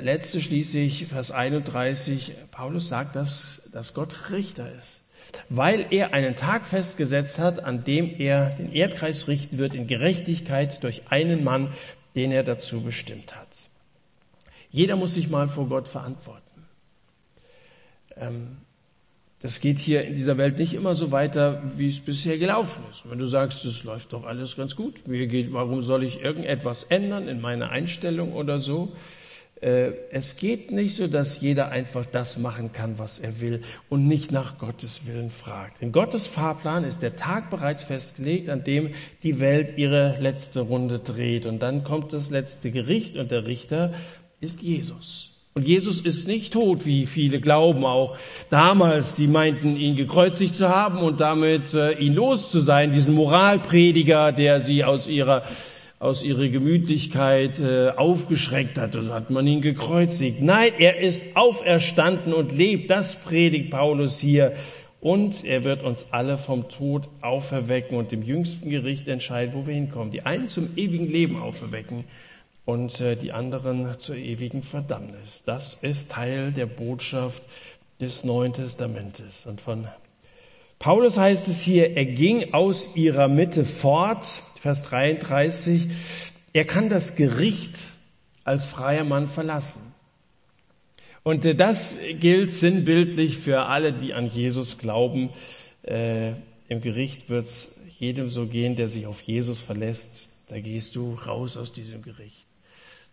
letzte 0.00 0.40
schließlich, 0.40 1.06
Vers 1.06 1.32
31. 1.32 2.34
Paulus 2.52 2.88
sagt, 2.88 3.16
dass, 3.16 3.68
dass 3.72 3.92
Gott 3.92 4.30
Richter 4.30 4.72
ist 4.78 5.03
weil 5.48 5.86
er 5.90 6.14
einen 6.14 6.36
Tag 6.36 6.66
festgesetzt 6.66 7.38
hat, 7.38 7.62
an 7.64 7.84
dem 7.84 8.18
er 8.18 8.50
den 8.50 8.72
Erdkreis 8.72 9.28
richten 9.28 9.58
wird 9.58 9.74
in 9.74 9.86
Gerechtigkeit 9.86 10.82
durch 10.82 11.02
einen 11.10 11.44
Mann, 11.44 11.72
den 12.14 12.32
er 12.32 12.42
dazu 12.42 12.82
bestimmt 12.82 13.36
hat. 13.36 13.48
Jeder 14.70 14.96
muss 14.96 15.14
sich 15.14 15.28
mal 15.28 15.48
vor 15.48 15.68
Gott 15.68 15.88
verantworten. 15.88 16.66
Ähm, 18.16 18.56
das 19.44 19.60
geht 19.60 19.78
hier 19.78 20.04
in 20.04 20.14
dieser 20.14 20.38
Welt 20.38 20.58
nicht 20.58 20.72
immer 20.72 20.96
so 20.96 21.10
weiter, 21.10 21.62
wie 21.76 21.88
es 21.88 22.00
bisher 22.00 22.38
gelaufen 22.38 22.82
ist. 22.90 23.08
wenn 23.10 23.18
du 23.18 23.26
sagst, 23.26 23.66
es 23.66 23.84
läuft 23.84 24.14
doch 24.14 24.24
alles 24.24 24.56
ganz 24.56 24.74
gut, 24.74 25.06
mir 25.06 25.26
geht, 25.26 25.52
warum 25.52 25.82
soll 25.82 26.02
ich 26.02 26.22
irgendetwas 26.22 26.84
ändern 26.84 27.28
in 27.28 27.42
meiner 27.42 27.68
Einstellung 27.68 28.32
oder 28.32 28.58
so? 28.58 28.96
Äh, 29.64 29.94
es 30.10 30.36
geht 30.36 30.72
nicht 30.72 30.94
so, 30.94 31.06
dass 31.06 31.40
jeder 31.40 31.70
einfach 31.70 32.04
das 32.04 32.36
machen 32.38 32.74
kann, 32.74 32.98
was 32.98 33.18
er 33.18 33.40
will 33.40 33.62
und 33.88 34.06
nicht 34.06 34.30
nach 34.30 34.58
Gottes 34.58 35.06
Willen 35.06 35.30
fragt. 35.30 35.80
In 35.80 35.90
Gottes 35.90 36.26
Fahrplan 36.26 36.84
ist 36.84 37.00
der 37.00 37.16
Tag 37.16 37.48
bereits 37.48 37.82
festgelegt, 37.82 38.50
an 38.50 38.62
dem 38.62 38.90
die 39.22 39.40
Welt 39.40 39.78
ihre 39.78 40.20
letzte 40.20 40.60
Runde 40.60 40.98
dreht. 40.98 41.46
Und 41.46 41.62
dann 41.62 41.82
kommt 41.82 42.12
das 42.12 42.28
letzte 42.28 42.70
Gericht 42.70 43.16
und 43.16 43.30
der 43.30 43.46
Richter 43.46 43.94
ist 44.40 44.60
Jesus. 44.60 45.30
Und 45.54 45.66
Jesus 45.66 46.00
ist 46.00 46.28
nicht 46.28 46.52
tot, 46.52 46.84
wie 46.84 47.06
viele 47.06 47.40
glauben 47.40 47.86
auch 47.86 48.18
damals, 48.50 49.14
die 49.14 49.28
meinten, 49.28 49.76
ihn 49.76 49.96
gekreuzigt 49.96 50.56
zu 50.56 50.68
haben 50.68 50.98
und 50.98 51.20
damit 51.20 51.72
äh, 51.72 51.92
ihn 51.92 52.12
los 52.12 52.50
zu 52.50 52.60
sein, 52.60 52.92
diesen 52.92 53.14
Moralprediger, 53.14 54.32
der 54.32 54.60
sie 54.60 54.84
aus 54.84 55.08
ihrer 55.08 55.44
aus 56.04 56.22
ihrer 56.22 56.48
Gemütlichkeit 56.48 57.58
äh, 57.58 57.88
aufgeschreckt 57.88 58.76
hat 58.76 58.94
und 58.94 59.10
hat 59.10 59.30
man 59.30 59.46
ihn 59.46 59.62
gekreuzigt. 59.62 60.42
Nein, 60.42 60.72
er 60.78 60.98
ist 60.98 61.34
auferstanden 61.34 62.34
und 62.34 62.52
lebt. 62.52 62.90
Das 62.90 63.16
predigt 63.24 63.70
Paulus 63.70 64.18
hier. 64.18 64.52
Und 65.00 65.44
er 65.44 65.64
wird 65.64 65.82
uns 65.82 66.08
alle 66.10 66.36
vom 66.36 66.68
Tod 66.68 67.08
auferwecken 67.22 67.96
und 67.96 68.12
im 68.12 68.22
jüngsten 68.22 68.68
Gericht 68.68 69.08
entscheiden, 69.08 69.54
wo 69.54 69.66
wir 69.66 69.72
hinkommen. 69.72 70.10
Die 70.10 70.26
einen 70.26 70.48
zum 70.48 70.76
ewigen 70.76 71.10
Leben 71.10 71.40
auferwecken 71.40 72.04
und 72.66 73.00
äh, 73.00 73.16
die 73.16 73.32
anderen 73.32 73.98
zur 73.98 74.16
ewigen 74.16 74.62
Verdammnis. 74.62 75.42
Das 75.46 75.78
ist 75.80 76.10
Teil 76.10 76.52
der 76.52 76.66
Botschaft 76.66 77.42
des 77.98 78.24
Neuen 78.24 78.52
Testamentes. 78.52 79.46
Und 79.46 79.62
von 79.62 79.86
Paulus 80.78 81.16
heißt 81.16 81.48
es 81.48 81.62
hier, 81.62 81.96
er 81.96 82.04
ging 82.04 82.52
aus 82.52 82.90
ihrer 82.94 83.28
Mitte 83.28 83.64
fort 83.64 84.42
Vers 84.64 84.80
33, 84.84 85.90
er 86.54 86.64
kann 86.64 86.88
das 86.88 87.16
Gericht 87.16 87.76
als 88.44 88.64
freier 88.64 89.04
Mann 89.04 89.28
verlassen. 89.28 89.82
Und 91.22 91.44
äh, 91.44 91.54
das 91.54 91.98
gilt 92.18 92.50
sinnbildlich 92.50 93.36
für 93.36 93.66
alle, 93.66 93.92
die 93.92 94.14
an 94.14 94.26
Jesus 94.26 94.78
glauben. 94.78 95.28
Äh, 95.82 96.30
Im 96.68 96.80
Gericht 96.80 97.28
wird 97.28 97.44
es 97.44 97.78
jedem 97.98 98.30
so 98.30 98.46
gehen, 98.46 98.74
der 98.74 98.88
sich 98.88 99.06
auf 99.06 99.20
Jesus 99.20 99.60
verlässt. 99.60 100.38
Da 100.48 100.58
gehst 100.58 100.96
du 100.96 101.12
raus 101.12 101.58
aus 101.58 101.74
diesem 101.74 102.00
Gericht. 102.00 102.46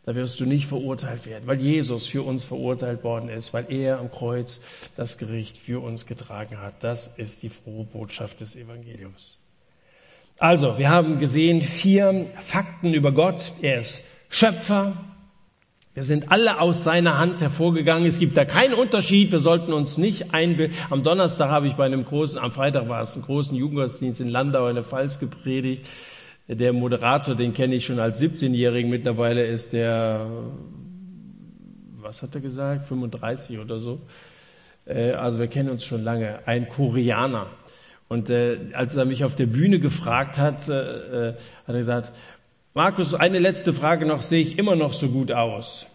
Da 0.06 0.16
wirst 0.16 0.40
du 0.40 0.46
nicht 0.46 0.68
verurteilt 0.68 1.26
werden, 1.26 1.48
weil 1.48 1.60
Jesus 1.60 2.08
für 2.08 2.24
uns 2.24 2.46
verurteilt 2.46 3.04
worden 3.04 3.28
ist, 3.28 3.52
weil 3.52 3.66
er 3.68 4.00
am 4.00 4.10
Kreuz 4.10 4.62
das 4.96 5.18
Gericht 5.18 5.58
für 5.58 5.84
uns 5.84 6.06
getragen 6.06 6.60
hat. 6.60 6.82
Das 6.82 7.08
ist 7.18 7.44
die 7.44 7.50
frohe 7.50 7.84
Botschaft 7.84 8.40
des 8.40 8.56
Evangeliums. 8.56 9.41
Also, 10.42 10.80
wir 10.80 10.90
haben 10.90 11.20
gesehen 11.20 11.62
vier 11.62 12.26
Fakten 12.40 12.96
über 12.96 13.12
Gott. 13.12 13.54
Er 13.62 13.82
ist 13.82 14.02
Schöpfer. 14.28 14.94
Wir 15.94 16.02
sind 16.02 16.32
alle 16.32 16.60
aus 16.60 16.84
seiner 16.84 17.20
Hand 17.20 17.42
hervorgegangen. 17.42 18.10
Es 18.10 18.18
gibt 18.18 18.36
da 18.36 18.44
keinen 18.44 18.74
Unterschied. 18.74 19.32
Wir 19.32 19.38
sollten 19.38 19.72
uns 19.72 20.00
nicht 20.00 20.34
einbilden. 20.34 20.76
Am 20.90 21.04
Donnerstag 21.04 21.52
habe 21.52 21.68
ich 21.68 21.76
bei 21.76 21.86
einem 21.86 22.06
großen, 22.06 22.40
am 22.40 22.52
Freitag 22.52 22.90
war 22.90 23.04
es, 23.04 23.14
einen 23.14 23.22
großen 23.22 23.56
Jugendgottesdienst 23.56 24.20
in 24.20 24.30
Landau 24.30 24.68
in 24.68 24.74
der 24.74 24.84
Pfalz 24.84 25.20
gepredigt. 25.20 25.88
Der 26.48 26.74
Moderator, 26.74 27.36
den 27.36 27.54
kenne 27.54 27.76
ich 27.76 27.86
schon 27.86 28.00
als 28.00 28.20
17-Jährigen. 28.20 28.90
Mittlerweile 28.90 29.46
ist 29.46 29.74
der, 29.74 30.26
was 32.00 32.24
hat 32.24 32.34
er 32.34 32.42
gesagt, 32.42 32.86
35 32.86 33.60
oder 33.60 33.80
so. 33.80 34.02
Äh, 34.86 35.12
also 35.12 35.38
wir 35.38 35.46
kennen 35.46 35.70
uns 35.70 35.86
schon 35.86 36.04
lange. 36.04 36.40
Ein 36.48 36.68
Koreaner. 36.68 37.46
Und 38.12 38.30
äh, 38.30 38.58
als 38.74 38.98
er 38.98 39.06
mich 39.06 39.24
auf 39.24 39.36
der 39.36 39.46
Bühne 39.46 39.80
gefragt 39.80 40.38
hat, 40.38 40.68
äh, 40.68 41.30
äh, 41.30 41.34
hat 41.66 41.74
er 41.74 41.78
gesagt, 41.78 42.12
Markus, 42.74 43.14
eine 43.14 43.40
letzte 43.40 43.72
Frage 43.72 44.06
noch, 44.06 44.22
sehe 44.22 44.42
ich 44.42 44.60
immer 44.60 44.76
noch 44.76 44.92
so 44.92 45.08
gut 45.08 45.32
aus? 45.32 45.86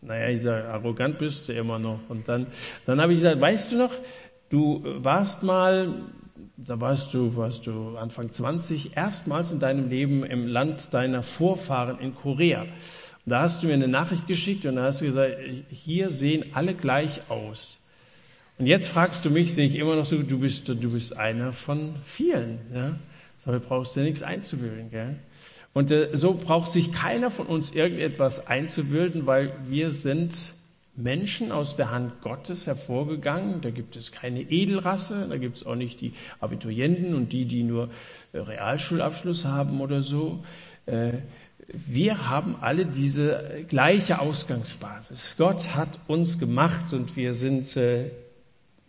Naja, 0.00 0.30
ich 0.30 0.42
sage, 0.42 0.66
arrogant 0.68 1.18
bist 1.18 1.48
du 1.48 1.52
immer 1.52 1.78
noch. 1.78 2.00
Und 2.08 2.26
dann, 2.26 2.48
dann 2.86 3.00
habe 3.00 3.12
ich 3.12 3.20
gesagt, 3.20 3.40
weißt 3.40 3.70
du 3.70 3.76
noch, 3.76 3.92
du 4.50 4.82
warst 4.84 5.44
mal, 5.44 5.94
da 6.56 6.80
warst 6.80 7.14
du, 7.14 7.36
warst 7.36 7.68
du 7.68 7.96
Anfang 7.96 8.32
20, 8.32 8.96
erstmals 8.96 9.52
in 9.52 9.60
deinem 9.60 9.88
Leben 9.88 10.24
im 10.24 10.48
Land 10.48 10.92
deiner 10.92 11.22
Vorfahren 11.22 12.00
in 12.00 12.16
Korea. 12.16 12.62
Und 12.62 12.70
da 13.26 13.42
hast 13.42 13.62
du 13.62 13.68
mir 13.68 13.74
eine 13.74 13.86
Nachricht 13.86 14.26
geschickt 14.26 14.66
und 14.66 14.74
da 14.74 14.86
hast 14.86 15.02
du 15.02 15.04
gesagt, 15.04 15.36
hier 15.70 16.10
sehen 16.10 16.46
alle 16.54 16.74
gleich 16.74 17.30
aus. 17.30 17.77
Und 18.58 18.66
jetzt 18.66 18.88
fragst 18.88 19.24
du 19.24 19.30
mich, 19.30 19.54
sehe 19.54 19.66
ich 19.66 19.76
immer 19.76 19.94
noch 19.94 20.06
so, 20.06 20.20
du 20.20 20.40
bist, 20.40 20.68
du 20.68 20.90
bist 20.90 21.16
einer 21.16 21.52
von 21.52 21.94
vielen. 22.04 22.58
Ja? 22.74 22.96
So 23.44 23.58
brauchst 23.60 23.94
du 23.96 24.00
nichts 24.00 24.22
einzubilden. 24.22 24.90
Gell? 24.90 25.16
Und 25.74 25.92
äh, 25.92 26.10
so 26.14 26.34
braucht 26.34 26.70
sich 26.70 26.92
keiner 26.92 27.30
von 27.30 27.46
uns 27.46 27.70
irgendetwas 27.70 28.48
einzubilden, 28.48 29.26
weil 29.26 29.52
wir 29.66 29.92
sind 29.94 30.52
Menschen 30.96 31.52
aus 31.52 31.76
der 31.76 31.92
Hand 31.92 32.20
Gottes 32.20 32.66
hervorgegangen. 32.66 33.60
Da 33.60 33.70
gibt 33.70 33.94
es 33.94 34.10
keine 34.10 34.40
Edelrasse, 34.40 35.26
da 35.28 35.36
gibt 35.36 35.58
es 35.58 35.66
auch 35.66 35.76
nicht 35.76 36.00
die 36.00 36.12
Abiturienten 36.40 37.14
und 37.14 37.32
die, 37.32 37.44
die 37.44 37.62
nur 37.62 37.90
äh, 38.32 38.38
Realschulabschluss 38.38 39.44
haben 39.44 39.80
oder 39.80 40.02
so. 40.02 40.44
Äh, 40.86 41.12
wir 41.68 42.28
haben 42.28 42.56
alle 42.60 42.86
diese 42.86 43.64
gleiche 43.68 44.20
Ausgangsbasis. 44.20 45.36
Gott 45.38 45.76
hat 45.76 46.00
uns 46.08 46.40
gemacht 46.40 46.92
und 46.92 47.14
wir 47.14 47.34
sind 47.34 47.76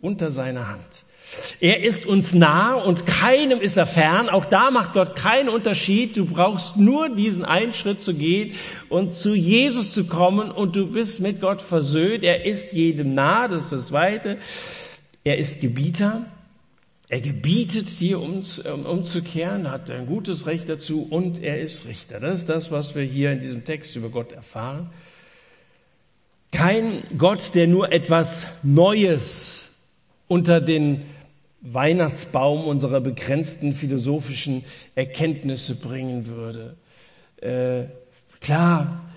unter 0.00 0.30
seiner 0.30 0.68
Hand. 0.68 1.04
Er 1.60 1.82
ist 1.82 2.06
uns 2.06 2.34
nah 2.34 2.74
und 2.74 3.06
keinem 3.06 3.60
ist 3.60 3.76
er 3.76 3.86
fern. 3.86 4.28
Auch 4.28 4.44
da 4.44 4.70
macht 4.70 4.94
Gott 4.94 5.14
keinen 5.14 5.48
Unterschied. 5.48 6.16
Du 6.16 6.24
brauchst 6.24 6.76
nur 6.76 7.14
diesen 7.14 7.44
einen 7.44 7.72
Schritt 7.72 8.00
zu 8.00 8.14
gehen 8.14 8.54
und 8.88 9.14
zu 9.14 9.34
Jesus 9.34 9.92
zu 9.92 10.06
kommen 10.06 10.50
und 10.50 10.74
du 10.74 10.88
bist 10.88 11.20
mit 11.20 11.40
Gott 11.40 11.62
versöhnt. 11.62 12.24
Er 12.24 12.44
ist 12.44 12.72
jedem 12.72 13.14
nah. 13.14 13.46
Das 13.46 13.64
ist 13.64 13.72
das 13.72 13.86
Zweite. 13.86 14.38
Er 15.22 15.38
ist 15.38 15.60
Gebieter. 15.60 16.24
Er 17.08 17.20
gebietet 17.20 17.98
dir 17.98 18.20
um, 18.20 18.44
umzukehren, 18.84 19.68
hat 19.68 19.90
ein 19.90 20.06
gutes 20.06 20.46
Recht 20.46 20.68
dazu 20.68 21.06
und 21.10 21.42
er 21.42 21.60
ist 21.60 21.86
Richter. 21.88 22.20
Das 22.20 22.38
ist 22.38 22.48
das, 22.48 22.70
was 22.70 22.94
wir 22.94 23.02
hier 23.02 23.32
in 23.32 23.40
diesem 23.40 23.64
Text 23.64 23.96
über 23.96 24.10
Gott 24.10 24.30
erfahren. 24.30 24.90
Kein 26.52 27.02
Gott, 27.18 27.54
der 27.54 27.66
nur 27.66 27.90
etwas 27.92 28.46
Neues 28.62 29.59
unter 30.30 30.60
den 30.60 31.02
Weihnachtsbaum 31.60 32.64
unserer 32.64 33.00
begrenzten 33.00 33.72
philosophischen 33.72 34.64
Erkenntnisse 34.94 35.74
bringen 35.74 36.28
würde. 36.28 36.76
Äh, 37.40 37.90
klar, 38.40 39.09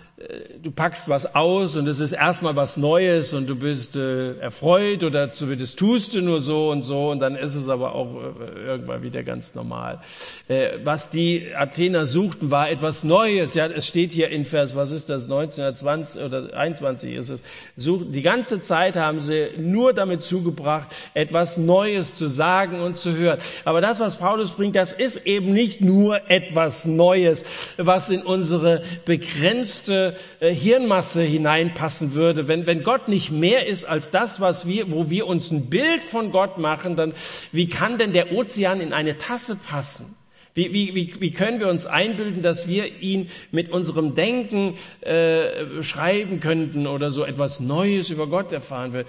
du 0.61 0.71
packst 0.71 1.09
was 1.09 1.35
aus 1.35 1.75
und 1.75 1.87
es 1.87 1.99
ist 1.99 2.13
erstmal 2.13 2.55
was 2.55 2.77
Neues 2.77 3.33
und 3.33 3.49
du 3.49 3.55
bist 3.55 3.95
äh, 3.95 4.37
erfreut 4.37 5.03
oder 5.03 5.33
zumindest 5.33 5.77
tust 5.77 6.15
du 6.15 6.21
nur 6.21 6.39
so 6.39 6.69
und 6.69 6.83
so 6.83 7.09
und 7.09 7.19
dann 7.19 7.35
ist 7.35 7.55
es 7.55 7.67
aber 7.67 7.95
auch 7.95 8.07
äh, 8.15 8.65
irgendwann 8.65 9.03
wieder 9.03 9.23
ganz 9.23 9.55
normal. 9.55 9.99
Äh, 10.47 10.79
was 10.83 11.09
die 11.09 11.47
Athener 11.55 12.05
suchten, 12.05 12.51
war 12.51 12.69
etwas 12.69 13.03
Neues. 13.03 13.53
Ja, 13.53 13.67
es 13.67 13.87
steht 13.87 14.11
hier 14.11 14.29
in 14.29 14.45
Vers, 14.45 14.75
was 14.75 14.91
ist 14.91 15.09
das, 15.09 15.23
1920 15.23 16.21
oder 16.21 16.55
21 16.55 17.13
ist 17.15 17.29
es. 17.29 17.43
Such, 17.75 18.03
die 18.09 18.21
ganze 18.21 18.61
Zeit 18.61 18.95
haben 18.95 19.19
sie 19.19 19.49
nur 19.57 19.93
damit 19.93 20.21
zugebracht, 20.21 20.87
etwas 21.13 21.57
Neues 21.57 22.15
zu 22.15 22.27
sagen 22.27 22.79
und 22.79 22.97
zu 22.97 23.15
hören. 23.15 23.39
Aber 23.65 23.81
das, 23.81 23.99
was 23.99 24.17
Paulus 24.17 24.51
bringt, 24.51 24.75
das 24.75 24.93
ist 24.93 25.25
eben 25.25 25.53
nicht 25.53 25.81
nur 25.81 26.29
etwas 26.29 26.85
Neues, 26.85 27.45
was 27.77 28.09
in 28.09 28.21
unsere 28.21 28.83
begrenzte 29.05 30.12
äh, 30.39 30.53
Hirnmasse 30.53 31.21
hineinpassen 31.21 32.13
würde. 32.13 32.47
Wenn, 32.47 32.65
wenn 32.65 32.83
Gott 32.83 33.07
nicht 33.07 33.31
mehr 33.31 33.67
ist 33.67 33.85
als 33.85 34.11
das, 34.11 34.39
was 34.39 34.67
wir, 34.67 34.91
wo 34.91 35.09
wir 35.09 35.27
uns 35.27 35.51
ein 35.51 35.69
Bild 35.69 36.03
von 36.03 36.31
Gott 36.31 36.57
machen, 36.57 36.95
dann 36.95 37.13
wie 37.51 37.67
kann 37.67 37.97
denn 37.97 38.13
der 38.13 38.31
Ozean 38.31 38.81
in 38.81 38.93
eine 38.93 39.17
Tasse 39.17 39.55
passen? 39.55 40.15
Wie, 40.55 40.71
wie, 40.71 40.93
wie, 40.93 41.19
wie 41.19 41.31
können 41.31 41.59
wir 41.59 41.67
uns 41.67 41.87
einbilden, 41.87 42.43
dass 42.43 42.67
wir 42.67 43.01
ihn 43.01 43.29
mit 43.51 43.71
unserem 43.71 44.13
Denken 44.13 44.77
äh, 45.01 45.81
schreiben 45.81 46.39
könnten 46.39 46.85
oder 46.85 47.11
so 47.11 47.23
etwas 47.23 47.59
Neues 47.59 48.11
über 48.11 48.27
Gott 48.27 48.51
erfahren 48.51 48.93
würden? 48.93 49.07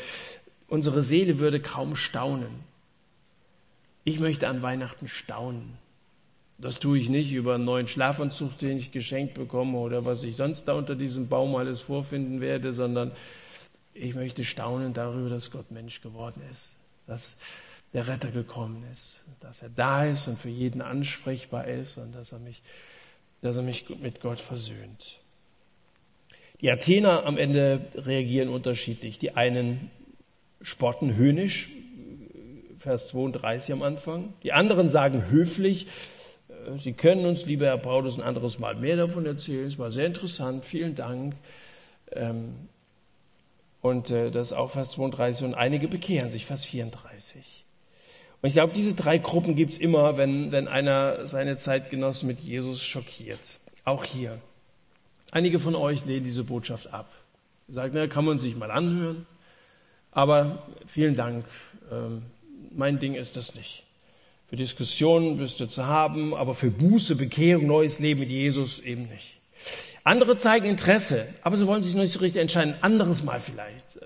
Unsere 0.69 1.03
Seele 1.03 1.39
würde 1.39 1.61
kaum 1.61 1.97
staunen. 1.97 2.65
Ich 4.05 4.21
möchte 4.21 4.49
an 4.49 4.63
Weihnachten 4.63 5.09
staunen. 5.09 5.84
Das 6.59 6.79
tue 6.79 6.99
ich 6.99 7.09
nicht 7.09 7.33
über 7.33 7.57
einen 7.57 7.65
neuen 7.65 7.89
Schlafanzug, 7.89 8.59
den 8.59 8.79
ich 8.79 8.93
geschenkt 8.93 9.35
bekomme 9.35 9.79
oder 9.79 10.05
was 10.05 10.23
ich 10.23 10.37
sonst 10.37 10.65
da 10.65 10.75
unter 10.75 10.95
diesem 10.95 11.29
Baum 11.29 11.57
alles 11.57 11.81
vorfinden 11.81 12.41
werde, 12.41 12.73
sondern 12.73 13.11
ich 13.93 14.15
möchte 14.15 14.45
staunen 14.45 14.93
darüber, 14.93 15.31
dass 15.31 15.51
Gott 15.51 15.71
Mensch 15.71 16.01
geworden 16.01 16.41
ist, 16.53 16.77
dass 17.07 17.37
der 17.93 18.09
Retter 18.09 18.31
gekommen 18.31 18.85
ist, 18.93 19.17
dass 19.41 19.63
er 19.63 19.69
da 19.69 20.05
ist 20.05 20.27
und 20.27 20.39
für 20.39 20.49
jeden 20.49 20.83
ansprechbar 20.83 21.67
ist 21.67 21.97
und 21.97 22.15
dass 22.15 22.33
er 22.33 22.39
mich, 22.39 22.63
dass 23.41 23.57
er 23.57 23.63
mich 23.63 23.87
mit 24.01 24.21
Gott 24.21 24.41
versöhnt. 24.41 25.21
Die 26.61 26.71
Athener 26.71 27.27
am 27.27 27.37
Ende 27.37 27.87
reagieren 27.95 28.49
unterschiedlich. 28.49 29.19
Die 29.19 29.37
einen 29.37 29.91
spotten 30.63 31.15
höhnisch, 31.15 31.69
Vers 32.79 33.09
32 33.09 33.73
am 33.73 33.83
Anfang. 33.83 34.33
Die 34.43 34.53
anderen 34.53 34.89
sagen 34.89 35.29
höflich, 35.31 35.87
Sie 36.79 36.93
können 36.93 37.27
uns, 37.27 37.47
lieber 37.47 37.67
Herr 37.67 37.79
Paulus, 37.79 38.19
ein 38.19 38.25
anderes 38.25 38.59
Mal 38.59 38.75
mehr 38.75 38.97
davon 38.97 39.27
erzählen. 39.27 39.67
Es 39.67 39.79
war 39.79 39.91
sehr 39.91 40.07
interessant. 40.07 40.65
Vielen 40.65 40.95
Dank. 40.95 41.35
Ähm, 42.13 42.55
und 43.81 44.11
äh, 44.11 44.31
das 44.31 44.49
ist 44.49 44.53
auch 44.55 44.71
Vers 44.71 44.93
32. 44.93 45.45
Und 45.45 45.55
einige 45.55 45.89
bekehren 45.89 46.31
sich, 46.31 46.47
Vers 46.47 46.65
34. 46.65 47.65
Und 48.41 48.49
ich 48.49 48.55
glaube, 48.55 48.73
diese 48.73 48.95
drei 48.95 49.19
Gruppen 49.19 49.57
gibt 49.57 49.73
es 49.73 49.79
immer, 49.79 50.17
wenn, 50.17 50.53
wenn 50.53 50.69
einer 50.69 51.27
seine 51.27 51.57
Zeitgenossen 51.57 52.29
mit 52.29 52.41
Jesus 52.41 52.83
schockiert. 52.83 53.59
Auch 53.85 54.05
hier. 54.05 54.39
Einige 55.31 55.61
von 55.61 55.75
euch 55.75 56.05
lehnen 56.05 56.25
diese 56.25 56.45
Botschaft 56.45 56.93
ab. 56.93 57.11
Sagen, 57.69 57.93
na, 57.95 58.07
kann 58.07 58.25
man 58.25 58.39
sich 58.39 58.57
mal 58.57 58.71
anhören. 58.71 59.27
Aber 60.13 60.63
vielen 60.87 61.15
Dank. 61.15 61.45
Ähm, 61.91 62.23
mein 62.71 62.99
Ding 62.99 63.15
ist 63.15 63.37
das 63.37 63.55
nicht. 63.55 63.84
Für 64.55 64.59
Diskussionen 64.59 65.37
bist 65.37 65.59
du 65.59 65.67
zu 65.67 65.85
haben, 65.85 66.33
aber 66.33 66.55
für 66.55 66.71
Buße, 66.71 67.17
Bekehrung, 67.17 67.67
neues 67.67 67.99
Leben 67.99 68.21
mit 68.21 68.31
Jesus 68.31 68.79
eben 68.79 69.09
nicht. 69.09 69.41
Andere 70.05 70.37
zeigen 70.37 70.67
Interesse, 70.67 71.27
aber 71.43 71.57
sie 71.57 71.67
wollen 71.67 71.83
sich 71.83 71.93
noch 71.93 72.03
nicht 72.03 72.13
so 72.13 72.21
richtig 72.21 72.41
entscheiden. 72.41 72.77
Anderes 72.81 73.25
Mal 73.25 73.41
vielleicht. 73.41 73.99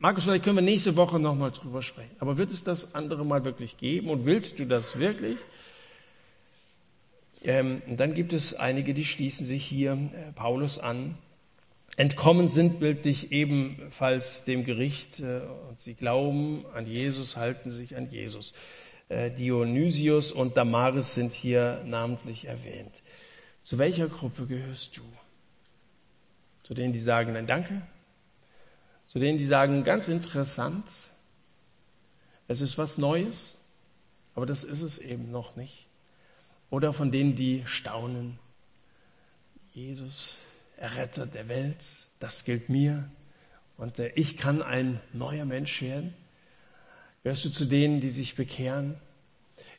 Markus, 0.00 0.24
vielleicht 0.24 0.42
können 0.42 0.56
wir 0.56 0.62
nächste 0.62 0.96
Woche 0.96 1.20
nochmal 1.20 1.52
drüber 1.52 1.82
sprechen. 1.82 2.10
Aber 2.18 2.38
wird 2.38 2.50
es 2.50 2.64
das 2.64 2.96
andere 2.96 3.24
Mal 3.24 3.44
wirklich 3.44 3.76
geben? 3.76 4.10
Und 4.10 4.26
willst 4.26 4.58
du 4.58 4.64
das 4.64 4.98
wirklich? 4.98 5.38
Ähm, 7.44 7.80
und 7.86 8.00
dann 8.00 8.14
gibt 8.14 8.32
es 8.32 8.54
einige, 8.54 8.94
die 8.94 9.04
schließen 9.04 9.46
sich 9.46 9.64
hier 9.64 9.92
äh, 9.92 10.32
Paulus 10.32 10.80
an. 10.80 11.16
Entkommen 11.96 12.48
sind 12.48 12.80
bildlich 12.80 13.30
ebenfalls 13.30 14.42
dem 14.44 14.64
Gericht 14.64 15.20
äh, 15.20 15.42
und 15.68 15.78
sie 15.78 15.94
glauben 15.94 16.64
an 16.74 16.88
Jesus, 16.88 17.36
halten 17.36 17.70
sich 17.70 17.96
an 17.96 18.10
Jesus. 18.10 18.54
Äh, 19.08 19.30
Dionysius 19.30 20.32
und 20.32 20.56
Damaris 20.56 21.14
sind 21.14 21.32
hier 21.32 21.82
namentlich 21.86 22.44
erwähnt. 22.44 23.02
Zu 23.62 23.78
welcher 23.78 24.08
Gruppe 24.08 24.46
gehörst 24.46 24.96
du? 24.96 25.02
Zu 26.62 26.74
denen, 26.74 26.92
die 26.92 27.00
sagen, 27.00 27.32
nein, 27.32 27.46
danke? 27.46 27.82
Zu 29.06 29.18
denen, 29.18 29.38
die 29.38 29.46
sagen, 29.46 29.84
ganz 29.84 30.08
interessant, 30.08 30.84
es 32.46 32.60
ist 32.60 32.76
was 32.76 32.98
Neues, 32.98 33.54
aber 34.34 34.46
das 34.46 34.64
ist 34.64 34.82
es 34.82 34.98
eben 34.98 35.30
noch 35.30 35.56
nicht. 35.56 35.86
Oder 36.70 36.92
von 36.92 37.10
denen, 37.10 37.34
die 37.34 37.62
staunen, 37.66 38.38
Jesus, 39.72 40.38
Erretter 40.76 41.26
der 41.26 41.48
Welt, 41.48 41.84
das 42.18 42.44
gilt 42.44 42.68
mir 42.68 43.08
und 43.76 43.98
äh, 43.98 44.12
ich 44.14 44.36
kann 44.36 44.62
ein 44.62 45.00
neuer 45.12 45.44
Mensch 45.44 45.80
werden. 45.82 46.14
Gehörst 47.28 47.44
du 47.44 47.50
zu 47.50 47.66
denen, 47.66 48.00
die 48.00 48.08
sich 48.08 48.36
bekehren? 48.36 48.94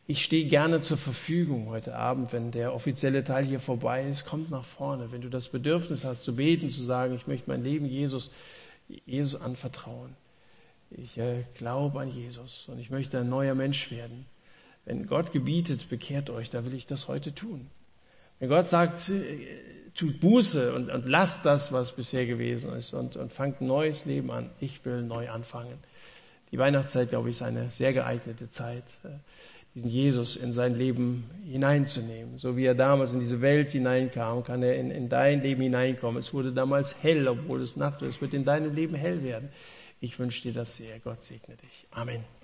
Ich 0.06 0.24
stehe 0.24 0.48
gerne 0.48 0.82
zur 0.82 0.98
Verfügung 0.98 1.70
heute 1.70 1.96
Abend, 1.96 2.32
wenn 2.32 2.52
der 2.52 2.76
offizielle 2.76 3.24
Teil 3.24 3.44
hier 3.44 3.60
vorbei 3.60 4.08
ist. 4.08 4.28
Kommt 4.28 4.52
nach 4.52 4.64
vorne. 4.64 5.12
Wenn 5.12 5.22
du 5.22 5.30
das 5.30 5.50
Bedürfnis 5.50 6.06
hast, 6.06 6.24
zu 6.24 6.36
beten, 6.36 6.70
zu 6.70 6.84
sagen, 6.84 7.16
ich 7.16 7.26
möchte 7.26 7.50
mein 7.50 7.64
Leben 7.64 7.88
Jesus, 7.88 8.30
Jesus 9.08 9.42
anvertrauen. 9.42 10.16
Ich 10.92 11.18
äh, 11.18 11.44
glaube 11.56 12.02
an 12.02 12.12
Jesus 12.12 12.68
und 12.68 12.78
ich 12.78 12.92
möchte 12.92 13.18
ein 13.18 13.30
neuer 13.30 13.56
Mensch 13.56 13.90
werden. 13.90 14.28
Wenn 14.86 15.08
Gott 15.08 15.32
gebietet, 15.32 15.90
bekehrt 15.90 16.30
euch, 16.30 16.52
da 16.52 16.66
will 16.66 16.76
ich 16.76 16.86
das 16.86 17.08
heute 17.08 17.34
tun. 17.34 17.66
Wenn 18.38 18.50
Gott 18.50 18.68
sagt, 18.68 19.10
äh, 19.10 19.48
tut 19.96 20.20
Buße 20.20 20.76
und, 20.76 20.92
und 20.92 21.08
lasst 21.08 21.48
das, 21.48 21.72
was 21.72 21.96
bisher 21.96 22.28
gewesen 22.28 22.72
ist 22.74 22.94
und, 22.94 23.16
und 23.16 23.34
fangt 23.34 23.60
ein 23.60 23.66
neues 23.66 24.06
Leben 24.06 24.30
an. 24.30 24.52
Ich 24.60 24.86
will 24.86 25.02
neu 25.02 25.32
anfangen. 25.32 25.80
Die 26.52 26.58
Weihnachtszeit, 26.58 27.10
glaube 27.10 27.30
ich, 27.30 27.36
ist 27.36 27.42
eine 27.42 27.70
sehr 27.70 27.94
geeignete 27.94 28.50
Zeit, 28.50 28.84
äh, 29.04 29.10
diesen 29.76 29.90
Jesus 29.90 30.36
in 30.36 30.52
sein 30.52 30.76
Leben 30.76 31.30
hineinzunehmen. 31.46 32.38
So 32.38 32.58
wie 32.58 32.66
er 32.66 32.76
damals 32.76 33.14
in 33.14 33.20
diese 33.20 33.42
Welt 33.42 33.70
hineinkam, 33.72 34.44
kann 34.44 34.64
er 34.64 34.76
in, 34.76 34.90
in 34.90 35.10
dein 35.10 35.42
Leben 35.42 35.62
hineinkommen. 35.62 36.20
Es 36.20 36.34
wurde 36.34 36.52
damals 36.52 37.04
hell, 37.04 37.28
obwohl 37.28 37.62
es 37.62 37.76
Nacht 37.76 38.02
ist. 38.02 38.16
Es 38.16 38.22
wird 38.22 38.34
in 38.34 38.46
deinem 38.46 38.74
Leben 38.74 38.96
hell 38.96 39.24
werden. 39.24 39.50
Ich 40.02 40.18
wünsche 40.18 40.42
dir 40.42 40.54
das 40.54 40.76
sehr. 40.76 41.00
Gott 41.00 41.24
segne 41.24 41.56
dich. 41.56 41.86
Amen. 41.92 42.39